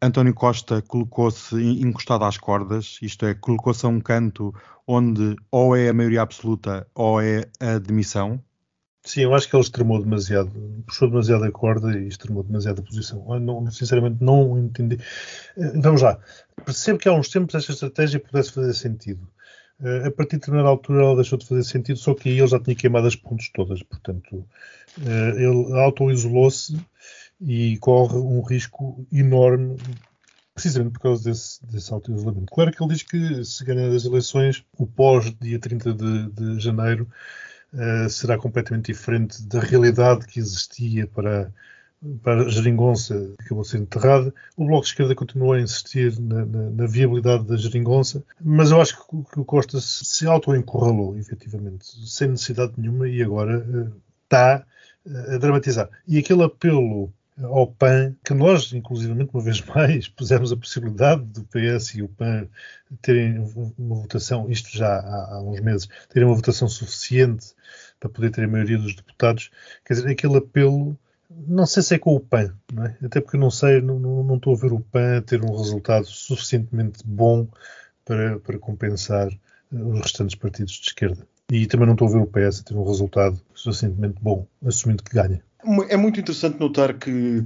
[0.00, 4.54] António Costa colocou-se encostado às cordas, isto é, colocou-se a um canto
[4.86, 8.42] onde ou é a maioria absoluta ou é a demissão.
[9.02, 10.50] Sim, eu acho que ele extremou demasiado,
[10.86, 13.38] puxou demasiado a corda e extremou demasiado a posição.
[13.38, 14.98] Não, sinceramente, não entendi.
[15.58, 16.18] Eh, vamos lá,
[16.64, 19.28] percebo que há uns tempos esta estratégia pudesse fazer sentido.
[19.82, 22.46] Eh, a partir de determinada altura ela deixou de fazer sentido, só que aí ele
[22.46, 24.46] já tinha queimado as pontes todas, portanto,
[25.04, 26.74] eh, ele auto-isolou-se
[27.46, 29.76] e corre um risco enorme
[30.54, 32.52] precisamente por causa desse, desse auto-isolamento.
[32.52, 37.08] Claro que ele diz que se ganhar as eleições, o pós-dia 30 de, de janeiro
[37.72, 41.52] uh, será completamente diferente da realidade que existia para,
[42.22, 44.32] para a geringonça que acabou sendo enterrada.
[44.56, 48.80] O Bloco de Esquerda continua a insistir na, na, na viabilidade da geringonça, mas eu
[48.80, 53.92] acho que, que o Costa se, se auto-encurralou, efetivamente, sem necessidade nenhuma, e agora uh,
[54.22, 54.64] está
[55.04, 55.90] uh, a dramatizar.
[56.06, 61.44] E aquele apelo ao PAN, que nós, inclusivamente, uma vez mais, pusemos a possibilidade do
[61.44, 62.46] PS e o PAN
[63.02, 63.38] terem
[63.78, 67.54] uma votação, isto já há, há uns meses, terem uma votação suficiente
[67.98, 69.50] para poder ter a maioria dos deputados.
[69.84, 70.96] Quer dizer, aquele apelo,
[71.28, 73.06] não sei se é com o PAN, é?
[73.06, 76.06] até porque não sei, não, não, não, estou a ver o PAN ter um resultado
[76.06, 77.48] suficientemente bom
[78.04, 79.28] para, para compensar
[79.72, 81.26] os restantes partidos de esquerda.
[81.50, 85.14] E também não estou a ver o PS ter um resultado suficientemente bom, assumindo que
[85.14, 85.42] ganha.
[85.88, 87.44] É muito interessante notar que uh,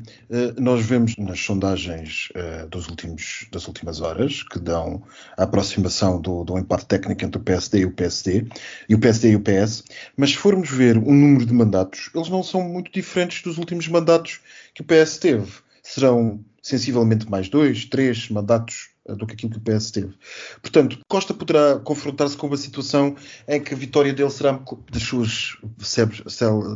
[0.61, 5.03] nós vemos nas sondagens uh, dos últimos, das últimas horas que dão
[5.37, 8.47] a aproximação do, do empate técnico entre o PSD e o PSD,
[8.89, 9.85] e o PSD e o PS,
[10.17, 13.87] mas se formos ver o número de mandatos, eles não são muito diferentes dos últimos
[13.87, 14.41] mandatos
[14.75, 15.53] que o PS teve.
[15.83, 20.15] Serão sensivelmente mais dois, três mandatos do que aquilo que o PS teve.
[20.61, 23.17] Portanto, Costa poderá confrontar-se com uma situação
[23.47, 25.57] em que a vitória dele será das suas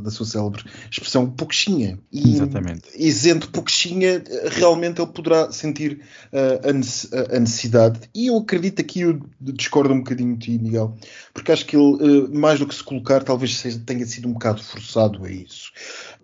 [0.03, 1.99] da sua célebre expressão pouquinha.
[2.12, 2.88] E Exatamente.
[2.95, 6.01] isento pouquinha, realmente ele poderá sentir
[6.33, 8.01] uh, a necessidade.
[8.14, 10.97] E eu acredito aqui, eu discordo um bocadinho de ti, Miguel,
[11.33, 14.33] porque acho que ele, uh, mais do que se colocar, talvez seja, tenha sido um
[14.33, 15.73] bocado forçado a isso.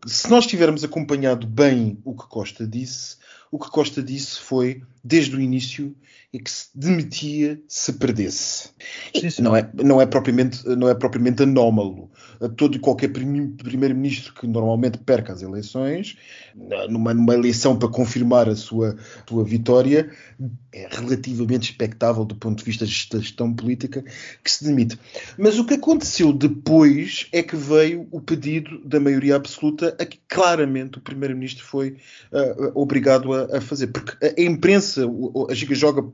[0.07, 3.17] Se nós tivermos acompanhado bem o que Costa disse,
[3.51, 5.97] o que Costa disse foi, desde o início,
[6.33, 8.71] e que se demitia se perdesse.
[9.17, 9.43] Sim, sim.
[9.43, 12.11] Não, é, não, é propriamente, não é propriamente anómalo.
[12.57, 16.17] Todo e qualquer primeiro-ministro que normalmente perca as eleições,
[16.89, 20.11] numa, numa eleição para confirmar a sua, sua vitória,
[20.73, 24.05] é relativamente expectável do ponto de vista da gestão política
[24.45, 24.99] que se demite.
[25.37, 30.21] Mas o que aconteceu depois é que veio o pedido da maioria absoluta a que
[30.29, 31.97] claramente o primeiro-ministro foi
[32.33, 33.89] uh, obrigado a, a, fazer.
[33.89, 34.43] Porque a, a
[34.99, 36.05] imprensa, a giga-joga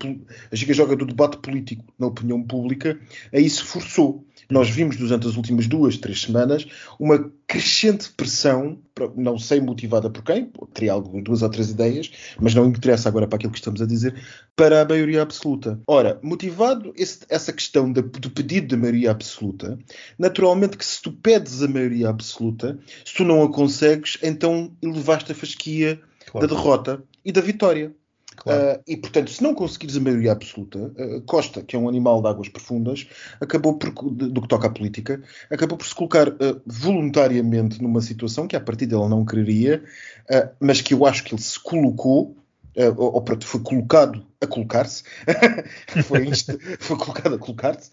[0.50, 2.98] a giga-joga do debate político na opinião pública,
[3.32, 4.24] a isso forçou.
[4.50, 6.66] Nós vimos durante as últimas duas, três semanas
[7.00, 8.78] uma crescente pressão,
[9.16, 13.26] não sei motivada por quem, teria algumas duas ou três ideias, mas não interessa agora
[13.26, 14.14] para aquilo que estamos a dizer,
[14.54, 15.80] para a maioria absoluta.
[15.86, 19.78] Ora, motivado esse, essa questão de, do pedido da maioria absoluta,
[20.18, 25.32] naturalmente que se tu pedes a maioria absoluta, se tu não a consegues, então elevaste
[25.32, 26.46] a fasquia claro.
[26.46, 27.94] da derrota e da vitória.
[28.36, 28.78] Claro.
[28.78, 32.20] Uh, e, portanto, se não conseguires a maioria absoluta, uh, Costa, que é um animal
[32.20, 33.06] de águas profundas,
[33.40, 38.46] acabou por, do que toca à política, acabou por se colocar uh, voluntariamente numa situação
[38.46, 39.82] que, a partir dele, não quereria,
[40.58, 42.34] mas que eu acho que ele se colocou
[42.96, 45.04] ou, ou foi colocado a colocar-se,
[46.04, 46.30] foi,
[46.78, 47.90] foi colocado a colocar-se,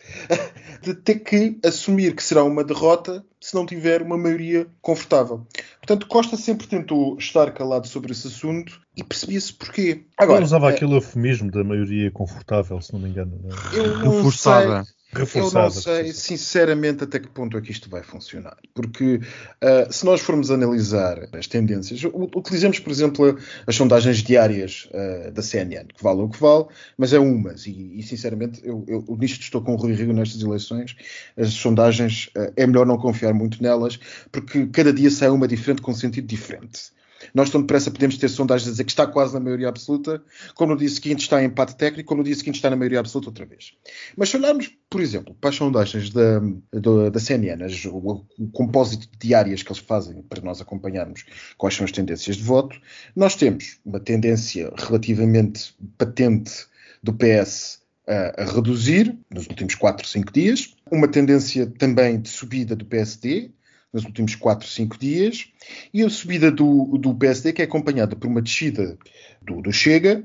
[0.81, 5.45] de ter que assumir que será uma derrota se não tiver uma maioria confortável.
[5.81, 10.05] Portanto, Costa sempre tentou estar calado sobre esse assunto e percebia-se porquê.
[10.15, 13.39] Agora, Ele usava é, aquele eufemismo da maioria confortável, se não me engano.
[13.43, 13.79] Não é?
[13.79, 14.83] Eu não Reforçada.
[14.83, 18.57] Sei, Eu não sei, sinceramente, até que ponto é que isto vai funcionar.
[18.73, 22.01] Porque uh, se nós formos analisar as tendências,
[22.35, 26.65] utilizemos, por exemplo, as sondagens diárias uh, da CNN, que vale o que vale,
[26.97, 27.67] mas é umas.
[27.67, 30.95] E, e sinceramente, eu, eu, nisto estou com o Rui Rio nestas eleições.
[31.37, 33.99] As sondagens, uh, é melhor não confiar muito nelas,
[34.31, 36.91] porque cada dia sai uma diferente com um sentido diferente.
[37.33, 40.23] Nós, tão depressa, podemos ter sondagens a dizer que está quase na maioria absoluta,
[40.55, 42.99] como no dia seguinte está em empate técnico, como no dia seguinte está na maioria
[42.99, 43.73] absoluta outra vez.
[44.15, 46.39] Mas se olharmos, por exemplo, para as sondagens da,
[46.73, 51.25] da, da CNN, as, o, o compósito diárias que eles fazem para nós acompanharmos
[51.57, 52.79] quais são as tendências de voto,
[53.15, 56.65] nós temos uma tendência relativamente patente
[57.01, 62.85] do PS a, reduzir nos últimos 4, 5 dias, uma tendência também de subida do
[62.85, 63.51] PSD
[63.93, 65.47] nos últimos 4, 5 dias,
[65.93, 68.97] e a subida do, do PSD que é acompanhada por uma descida
[69.41, 70.23] do, do Chega,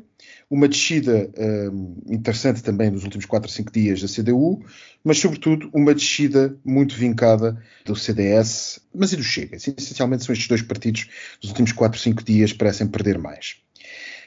[0.49, 1.29] uma descida
[1.73, 4.65] hum, interessante também nos últimos 4 ou 5 dias da CDU,
[5.03, 9.57] mas sobretudo uma descida muito vincada do CDS, mas e do Chega.
[9.57, 11.09] Essencialmente são estes dois partidos
[11.43, 13.66] nos últimos 4 ou 5 dias parecem perder mais.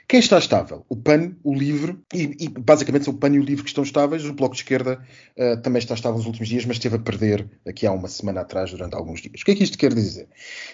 [0.10, 0.84] Quem está estável?
[0.90, 3.84] O PAN, o LIVRE, e, e, basicamente são o PAN e o LIVRE que estão
[3.84, 4.26] estáveis.
[4.26, 5.00] O Bloco de Esquerda
[5.38, 8.42] uh, também está estável nos últimos dias, mas esteve a perder aqui há uma semana
[8.42, 9.40] atrás, durante alguns dias.
[9.40, 10.28] O que é que isto quer dizer?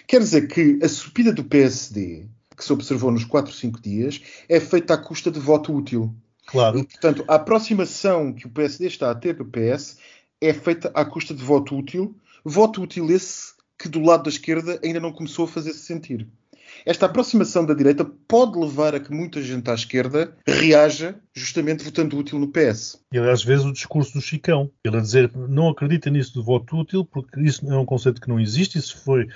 [0.06, 2.26] Quer dizer que a subida do PSD,
[2.56, 6.14] que se observou nos 4, 5 dias, é feita à custa de voto útil.
[6.46, 6.78] Claro.
[6.78, 9.98] E, portanto, a aproximação que o PSD está a ter do PS
[10.40, 12.16] é feita à custa de voto útil.
[12.42, 16.26] Voto útil esse que do lado da esquerda ainda não começou a fazer-se sentir.
[16.84, 22.16] Esta aproximação da direita pode levar a que muita gente à esquerda reaja justamente votando
[22.16, 23.00] útil no PS.
[23.12, 26.76] E às vezes o discurso do Chicão, ele a dizer não acredita nisso do voto
[26.76, 29.28] útil porque isso é um conceito que não existe, isso foi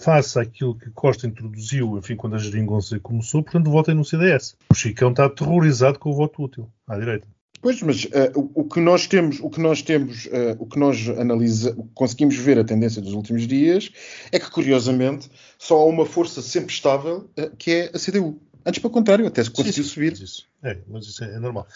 [0.00, 4.56] face àquilo que Costa introduziu, enfim, quando a geringonça começou, portanto votem no CDS.
[4.70, 7.26] O Chicão está aterrorizado com o voto útil à direita.
[7.62, 11.08] Pois, mas uh, o, que nós temos, o que nós temos, uh, o que nós
[11.10, 13.90] analisa, conseguimos ver a tendência dos últimos dias
[14.32, 18.40] é que curiosamente só há uma força sempre estável uh, que é a CDU.
[18.64, 20.10] Antes, pelo contrário, até se conseguiu sim, subir.
[20.12, 21.66] Mas isso, é, mas isso é, é normal.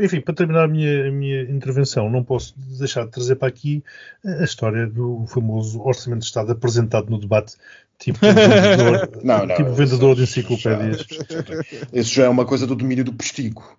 [0.00, 3.82] Enfim, para terminar a minha, a minha, intervenção, não posso deixar de trazer para aqui
[4.24, 7.54] a história do famoso Orçamento de Estado apresentado no debate,
[7.98, 11.06] tipo vendedor, não, não, tipo vendedor de enciclopédias.
[11.92, 13.78] Isso já é uma coisa do domínio do postigo.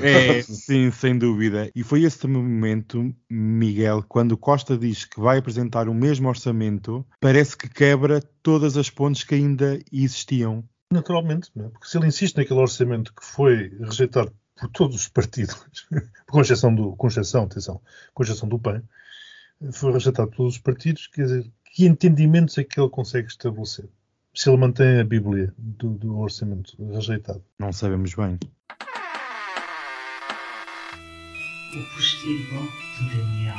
[0.00, 1.70] É, sim, sem dúvida.
[1.74, 7.56] E foi esse momento, Miguel, quando Costa diz que vai apresentar o mesmo orçamento, parece
[7.56, 10.64] que quebra todas as pontes que ainda existiam.
[10.92, 11.62] Naturalmente, é?
[11.68, 15.66] porque se ele insiste naquele orçamento que foi rejeitado por todos os partidos,
[16.30, 17.80] com exceção do, com exceção, atenção,
[18.12, 18.82] com exceção do PAN,
[19.72, 23.88] foi rejeitado por todos os partidos, quer dizer, que entendimentos é que ele consegue estabelecer?
[24.32, 27.42] Se ele mantém a Bíblia do, do orçamento rejeitado.
[27.58, 28.38] Não sabemos bem.
[31.76, 32.68] O postigo
[32.98, 33.56] de Daniel.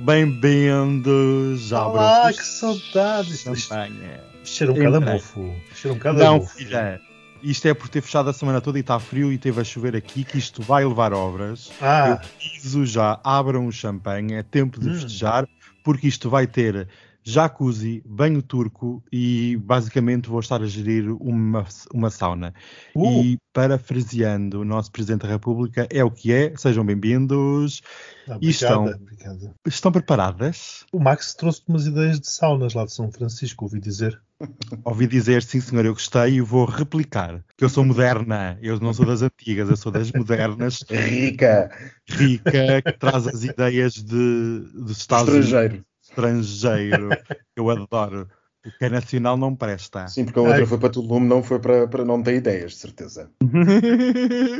[0.00, 3.40] Bem-vindos ao Olá, Brocos que saudades!
[3.40, 4.20] Champanhe.
[4.44, 5.14] Cheira um bocado a Entrei.
[5.14, 5.54] mofo.
[5.74, 7.00] Cheira um Não, filha.
[7.42, 9.94] Isto é por ter fechado a semana toda e está frio e teve a chover
[9.94, 11.70] aqui, que isto vai levar obras.
[11.80, 14.94] Ah, Aviso já, abram o champanhe, é tempo de Hum.
[14.94, 15.46] festejar,
[15.84, 16.88] porque isto vai ter
[17.26, 22.54] jacuzzi, banho turco e basicamente vou estar a gerir uma, uma sauna.
[22.94, 27.82] uh, E parafraseando o nosso Presidente da República, é o que é, sejam bem-vindos.
[28.28, 29.52] ah, e estão- obrigada.
[29.66, 30.86] Estão preparadas?
[30.92, 34.20] O Max trouxe umas ideias de saunas lá de São Francisco, ouvi dizer.
[34.84, 37.42] Ouvi dizer, sim senhor, eu gostei e vou replicar.
[37.56, 41.70] Que eu sou moderna, eu não sou das antigas, eu sou das modernas, Rica,
[42.06, 45.85] rica, que traz as ideias de, dos Estados Unidos estrangeiro.
[46.16, 47.10] Estrangeiro.
[47.54, 48.28] Eu adoro.
[48.64, 50.08] O que é nacional não presta.
[50.08, 50.66] Sim, porque a outra Ai.
[50.66, 53.30] foi para Tulum, não foi para, para não ter ideias, de certeza.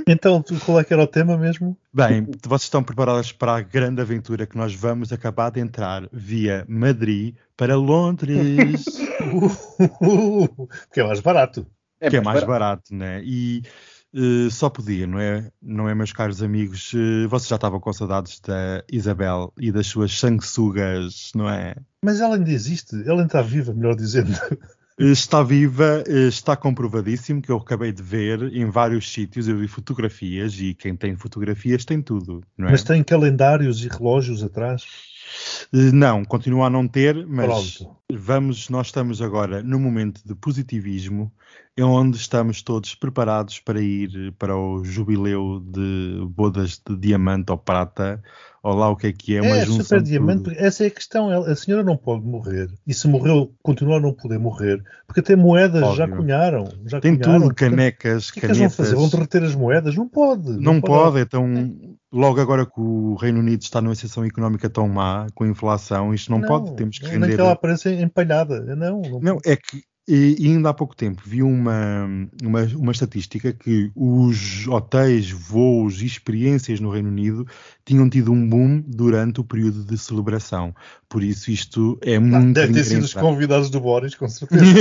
[0.07, 1.77] Então, tu- qual é que era o tema mesmo?
[1.93, 6.65] Bem, vocês estão preparados para a grande aventura que nós vamos acabar de entrar via
[6.69, 8.85] Madrid para Londres,
[10.01, 11.67] Uh, que é mais barato.
[12.09, 13.23] que é mais barato, né?
[13.25, 13.63] E
[14.17, 15.51] eh, só podia, não é?
[15.61, 16.93] Não é, meus caros amigos?
[16.95, 21.75] Eh, vocês já estavam com saudades da Isabel e das suas sanguessugas, não é?
[22.03, 24.33] Mas ela ainda existe, ela ainda está viva, melhor dizendo.
[24.99, 29.47] Está viva, eh, está comprovadíssimo que eu acabei de ver em vários sítios.
[29.47, 32.71] Eu vi fotografias e quem tem fotografias tem tudo, não é?
[32.71, 34.85] Mas tem calendários e relógios atrás.
[35.73, 37.97] Eh, Não, continua a não ter, mas Pronto.
[38.11, 41.31] vamos, nós estamos agora num momento de positivismo,
[41.77, 47.59] é onde estamos todos preparados para ir para o jubileu de bodas de diamante ou
[47.59, 48.23] prata,
[48.63, 50.87] ou lá o que é que é, uma É, junção de diamante, porque essa é
[50.87, 51.29] a questão.
[51.31, 52.69] A senhora não pode morrer.
[52.87, 54.83] E se morreu, continua a não poder morrer.
[55.07, 56.17] Porque até moedas já Óbvio.
[56.17, 56.65] cunharam.
[56.87, 57.43] Já Tem cunharam.
[57.43, 58.87] tudo, canecas, O que é que eles vão canetas.
[58.87, 58.97] fazer?
[58.97, 59.95] Vão derreter as moedas?
[59.95, 60.51] Não pode.
[60.59, 61.47] Não pode, então
[62.11, 66.15] logo agora que o Reino Unido está numa situação económica tão má, com a inflação,
[66.15, 67.27] isto não, pode, temos que não, render.
[67.27, 68.61] Nem que ela apareça empalhada.
[68.75, 72.07] Não, não, Não, é que e e ainda há pouco tempo vi uma,
[72.43, 77.47] uma, uma estatística que os hotéis, voos e experiências no Reino Unido
[77.85, 80.75] tinham tido um boom durante o período de celebração.
[81.09, 84.65] Por isso isto é muito Deve ter sido os convidados do Boris, com certeza.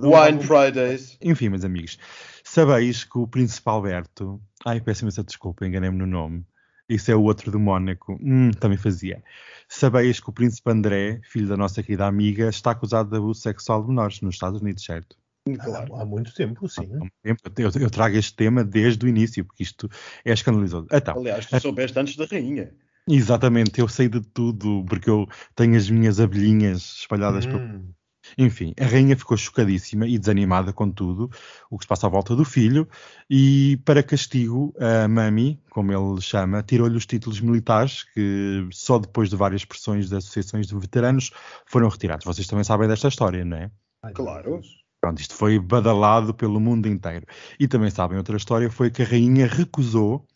[0.00, 1.16] Um Wine Fridays.
[1.20, 1.98] Enfim, meus amigos,
[2.44, 4.40] sabeis que o Príncipe Alberto.
[4.64, 6.44] Ai, peço imensa desculpa, enganei-me no nome.
[6.88, 8.18] Isso é o outro do Mónaco.
[8.20, 9.22] Hum, também fazia.
[9.68, 13.82] Sabeis que o Príncipe André, filho da nossa querida amiga, está acusado de abuso sexual
[13.82, 15.16] de menores nos Estados Unidos, certo?
[15.56, 15.96] Claro.
[15.96, 16.86] Há, muito tempo, sim.
[16.94, 17.40] Há muito tempo.
[17.58, 19.88] Eu, eu trago este tema desde o início, porque isto
[20.24, 20.86] é escandaloso.
[20.90, 22.72] Então, Aliás, tu soubeste antes da rainha.
[23.08, 27.92] exatamente, eu sei de tudo, porque eu tenho as minhas abelhinhas espalhadas por Hum,
[28.36, 31.30] Enfim, a rainha ficou chocadíssima e desanimada com tudo
[31.70, 32.88] o que se passa à volta do filho
[33.28, 39.30] e, para castigo, a Mami, como ele chama, tirou-lhe os títulos militares que só depois
[39.30, 41.30] de várias pressões de associações de veteranos
[41.66, 42.24] foram retirados.
[42.24, 43.70] Vocês também sabem desta história, não é?
[44.14, 44.60] Claro.
[45.00, 47.24] Pronto, isto foi badalado pelo mundo inteiro.
[47.58, 50.26] E também sabem, outra história foi que a rainha recusou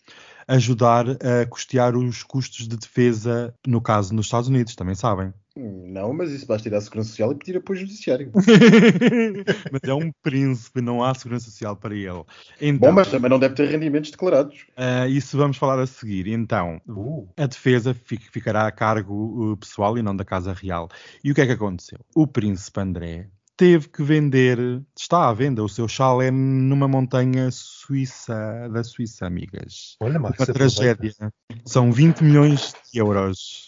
[0.47, 5.33] ajudar a custear os custos de defesa, no caso nos Estados Unidos, também sabem.
[5.57, 8.33] Não, mas isso basta ir à Segurança Social e pedir apoio judiciário.
[9.71, 12.25] mas é um príncipe, não há segurança social para ele.
[12.61, 14.65] Então, Bom, mas também não deve ter rendimentos declarados.
[14.77, 16.27] ah, isso vamos falar a seguir.
[16.29, 20.89] Então, Uh, a defesa fi- ficará a cargo uh, pessoal e não da Casa Real.
[21.23, 21.99] E o que é que aconteceu?
[22.15, 24.59] O príncipe André teve que vender,
[24.99, 29.97] está à venda, o seu chalé numa montanha suíça, da Suíça, amigas.
[30.01, 31.13] olha, Uma Marcos, tragédia.
[31.65, 33.67] São 20 milhões de euros.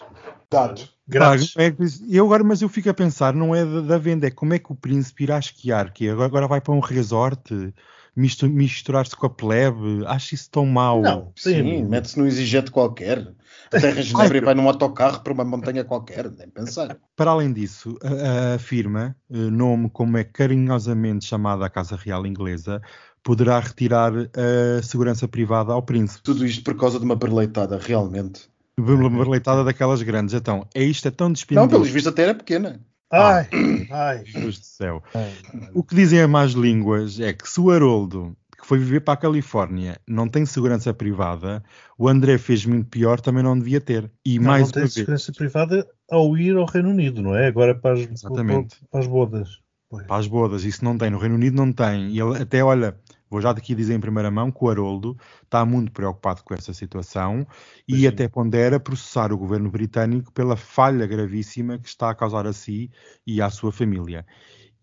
[0.50, 0.93] Dado.
[1.06, 1.54] Grátis.
[1.56, 1.74] É
[2.08, 4.58] eu agora, mas eu fico a pensar, não é da, da venda, é como é
[4.58, 7.72] que o príncipe irá esquiar, que agora, agora vai para um resort,
[8.16, 11.02] mistu- misturar-se com a plebe, acho isso tão mau.
[11.02, 11.88] Não, Sim, amigo.
[11.88, 13.34] mete-se num exigente qualquer.
[13.72, 16.96] Até a Genebra e vai num autocarro para uma montanha qualquer, nem pensar.
[17.16, 22.26] Para além disso, a, a firma, eh, nome como é carinhosamente chamada a Casa Real
[22.26, 22.80] Inglesa,
[23.22, 26.22] poderá retirar a segurança privada ao príncipe.
[26.22, 28.48] Tudo isto por causa de uma berleitada, realmente.
[28.78, 30.34] Uma leitada daquelas grandes.
[30.34, 31.68] Então, é isto, é tão Não, dispendioso.
[31.70, 32.80] pelos vistos até era pequena.
[33.12, 33.46] Ai,
[33.90, 34.24] ai.
[34.32, 35.02] Deus do céu.
[35.14, 35.32] ai.
[35.72, 39.14] O que dizem as más línguas é que se o Haroldo, que foi viver para
[39.14, 41.62] a Califórnia, não tem segurança privada,
[41.96, 44.10] o André fez muito pior, também não devia ter.
[44.26, 44.94] E Não, mais não tem vez.
[44.94, 47.46] segurança privada ao ir ao Reino Unido, não é?
[47.46, 48.76] Agora para as, Exatamente.
[48.90, 49.48] para as bodas.
[49.88, 50.06] Pois.
[50.06, 51.10] Para as bodas, isso não tem.
[51.10, 52.08] No Reino Unido não tem.
[52.08, 52.96] E ele até, olha,
[53.34, 56.72] vou já daqui dizer em primeira mão que o Haroldo está muito preocupado com essa
[56.72, 57.44] situação
[57.86, 58.06] e Sim.
[58.06, 62.92] até pondera processar o governo britânico pela falha gravíssima que está a causar a si
[63.26, 64.24] e à sua família.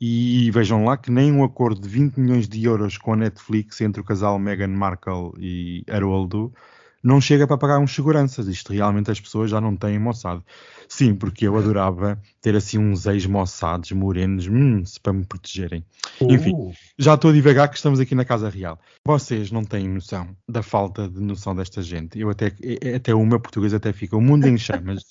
[0.01, 3.79] E vejam lá que nem um acordo de 20 milhões de euros com a Netflix
[3.79, 6.51] entre o casal Meghan Markle e Haroldo
[7.03, 8.47] não chega para pagar uns seguranças.
[8.47, 10.43] Isto realmente as pessoas já não têm moçado.
[10.87, 15.85] Sim, porque eu adorava ter assim uns ex-moçados morenos hum, para me protegerem.
[16.21, 16.53] Enfim.
[16.53, 18.79] Uh, Já estou a divagar que estamos aqui na Casa Real.
[19.05, 22.19] Vocês não têm noção da falta de noção desta gente.
[22.19, 24.17] Eu até, é- até o meu português até fica.
[24.17, 25.03] O mundo em chamas.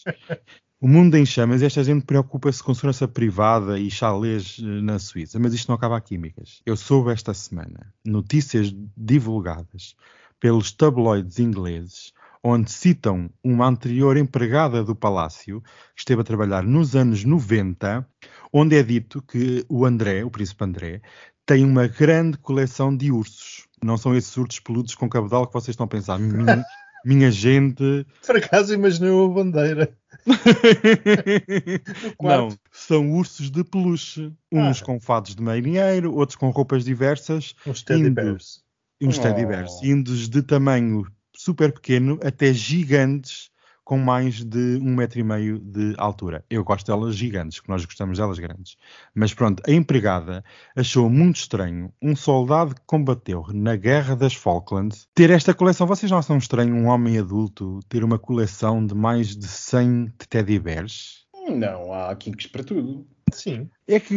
[0.80, 1.62] o mundo em chamas.
[1.62, 5.38] Esta gente preocupa-se com segurança privada e chalés eh, na Suíça.
[5.38, 6.60] Mas isto não acaba aqui, amigas.
[6.66, 9.96] Eu soube esta semana notícias divulgadas
[10.40, 12.12] pelos tabloides ingleses
[12.42, 15.60] onde citam uma anterior empregada do Palácio
[15.94, 18.06] que esteve a trabalhar nos anos 90,
[18.52, 21.02] onde é dito que o André, o príncipe André,
[21.44, 23.66] tem uma grande coleção de ursos.
[23.82, 26.18] Não são esses ursos peludos com cabedal que vocês estão a pensar.
[26.18, 26.64] Minha,
[27.04, 28.06] minha gente.
[28.26, 29.94] por acaso imaginei uma bandeira.
[32.20, 34.32] Não, são ursos de peluche.
[34.52, 34.84] Uns Ah.
[34.84, 38.62] com fados de marinheiro, outros com roupas diversas, Uns teddy bears.
[39.00, 39.22] E uns Oh.
[39.22, 43.50] teddy bears, indos de tamanho super pequeno até gigantes
[43.82, 46.44] com mais de um metro e meio de altura.
[46.48, 48.76] Eu gosto delas gigantes, que nós gostamos delas grandes.
[49.12, 50.44] Mas pronto, a empregada
[50.76, 55.88] achou muito estranho um soldado que combateu na Guerra das Falklands ter esta coleção.
[55.88, 60.60] Vocês não acham estranho um homem adulto ter uma coleção de mais de 100 teddy
[60.60, 61.19] bears?
[61.56, 63.06] Não, há kinks para tudo.
[63.32, 63.68] Sim.
[63.86, 64.16] É que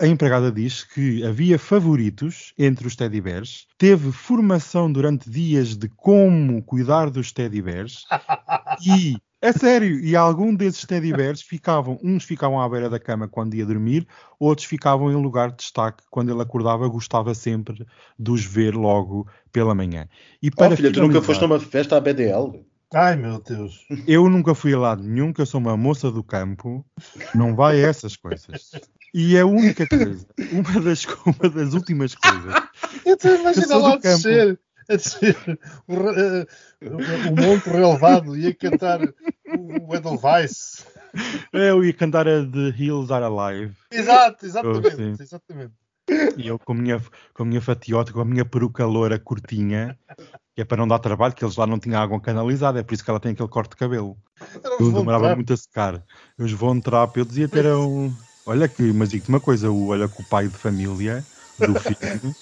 [0.00, 5.88] a empregada diz que havia favoritos entre os teddy bears, teve formação durante dias de
[5.88, 8.06] como cuidar dos teddy bears
[8.84, 13.28] e, a sério, e algum desses teddy bears ficavam, uns ficavam à beira da cama
[13.28, 14.06] quando ia dormir,
[14.38, 17.86] outros ficavam em lugar de destaque quando ele acordava, gostava sempre
[18.18, 20.08] de os ver logo pela manhã.
[20.42, 22.64] E Oh, filha, tu nunca foste a uma festa à BDL?
[22.92, 23.86] Ai, meu Deus.
[24.06, 26.84] eu nunca fui a lado nenhum, que eu sou uma moça do campo,
[27.34, 28.70] não vai a essas coisas.
[29.12, 32.54] E é a única coisa, uma das, uma das últimas coisas.
[33.04, 34.58] Eu estou a imaginar lá descer,
[34.88, 35.36] a descer
[35.88, 36.46] o, eh,
[36.82, 39.00] o- o monte relevado e a cantar
[39.56, 40.84] o, o Edelweiss.
[41.52, 43.74] Eu ia cantar a The Hills Are Alive.
[43.90, 45.22] Exato, Oh, exatamente.
[45.22, 45.72] exatamente.
[46.36, 47.02] E eu com a minha,
[47.32, 49.98] com a minha fatiota, com a minha peruca loura curtinha,
[50.54, 52.94] que é para não dar trabalho, que eles lá não tinham água canalizada, é por
[52.94, 54.16] isso que ela tem aquele corte de cabelo.
[54.78, 56.04] Eu demorava muito a secar.
[56.38, 58.14] Os Von Trapp, eu dizia que era um.
[58.46, 61.24] Olha que, mas digo-te uma coisa, o, olha que o pai de família
[61.58, 62.34] do filho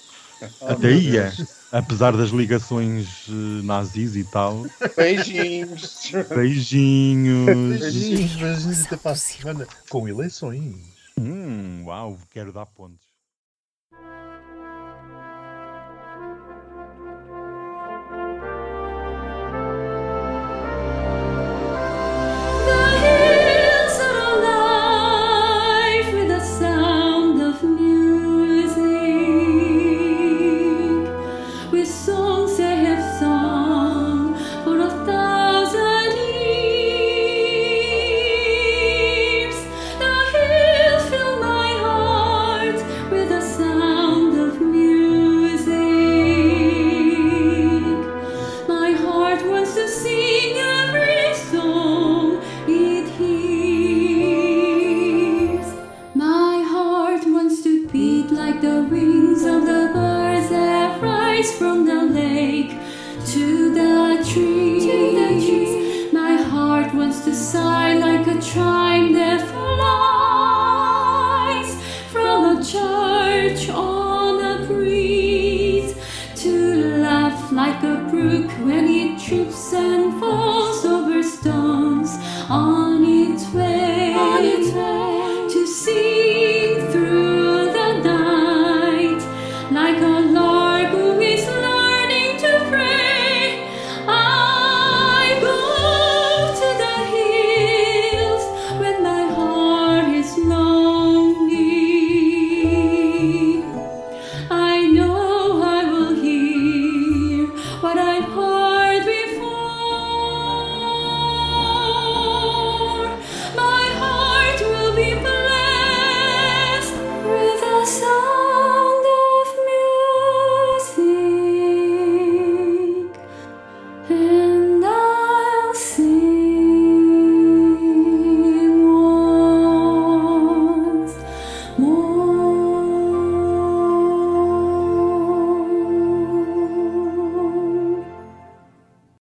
[0.61, 1.33] até ia,
[1.71, 4.65] apesar das ligações eh, nazis e tal.
[4.97, 6.11] Beijinhos.
[6.29, 7.79] Beijinhos.
[7.79, 9.67] Beijinhos, beijinhos até para a semana.
[9.89, 10.75] Com eleições.
[11.17, 13.12] Hum, uau, quero dar pontos.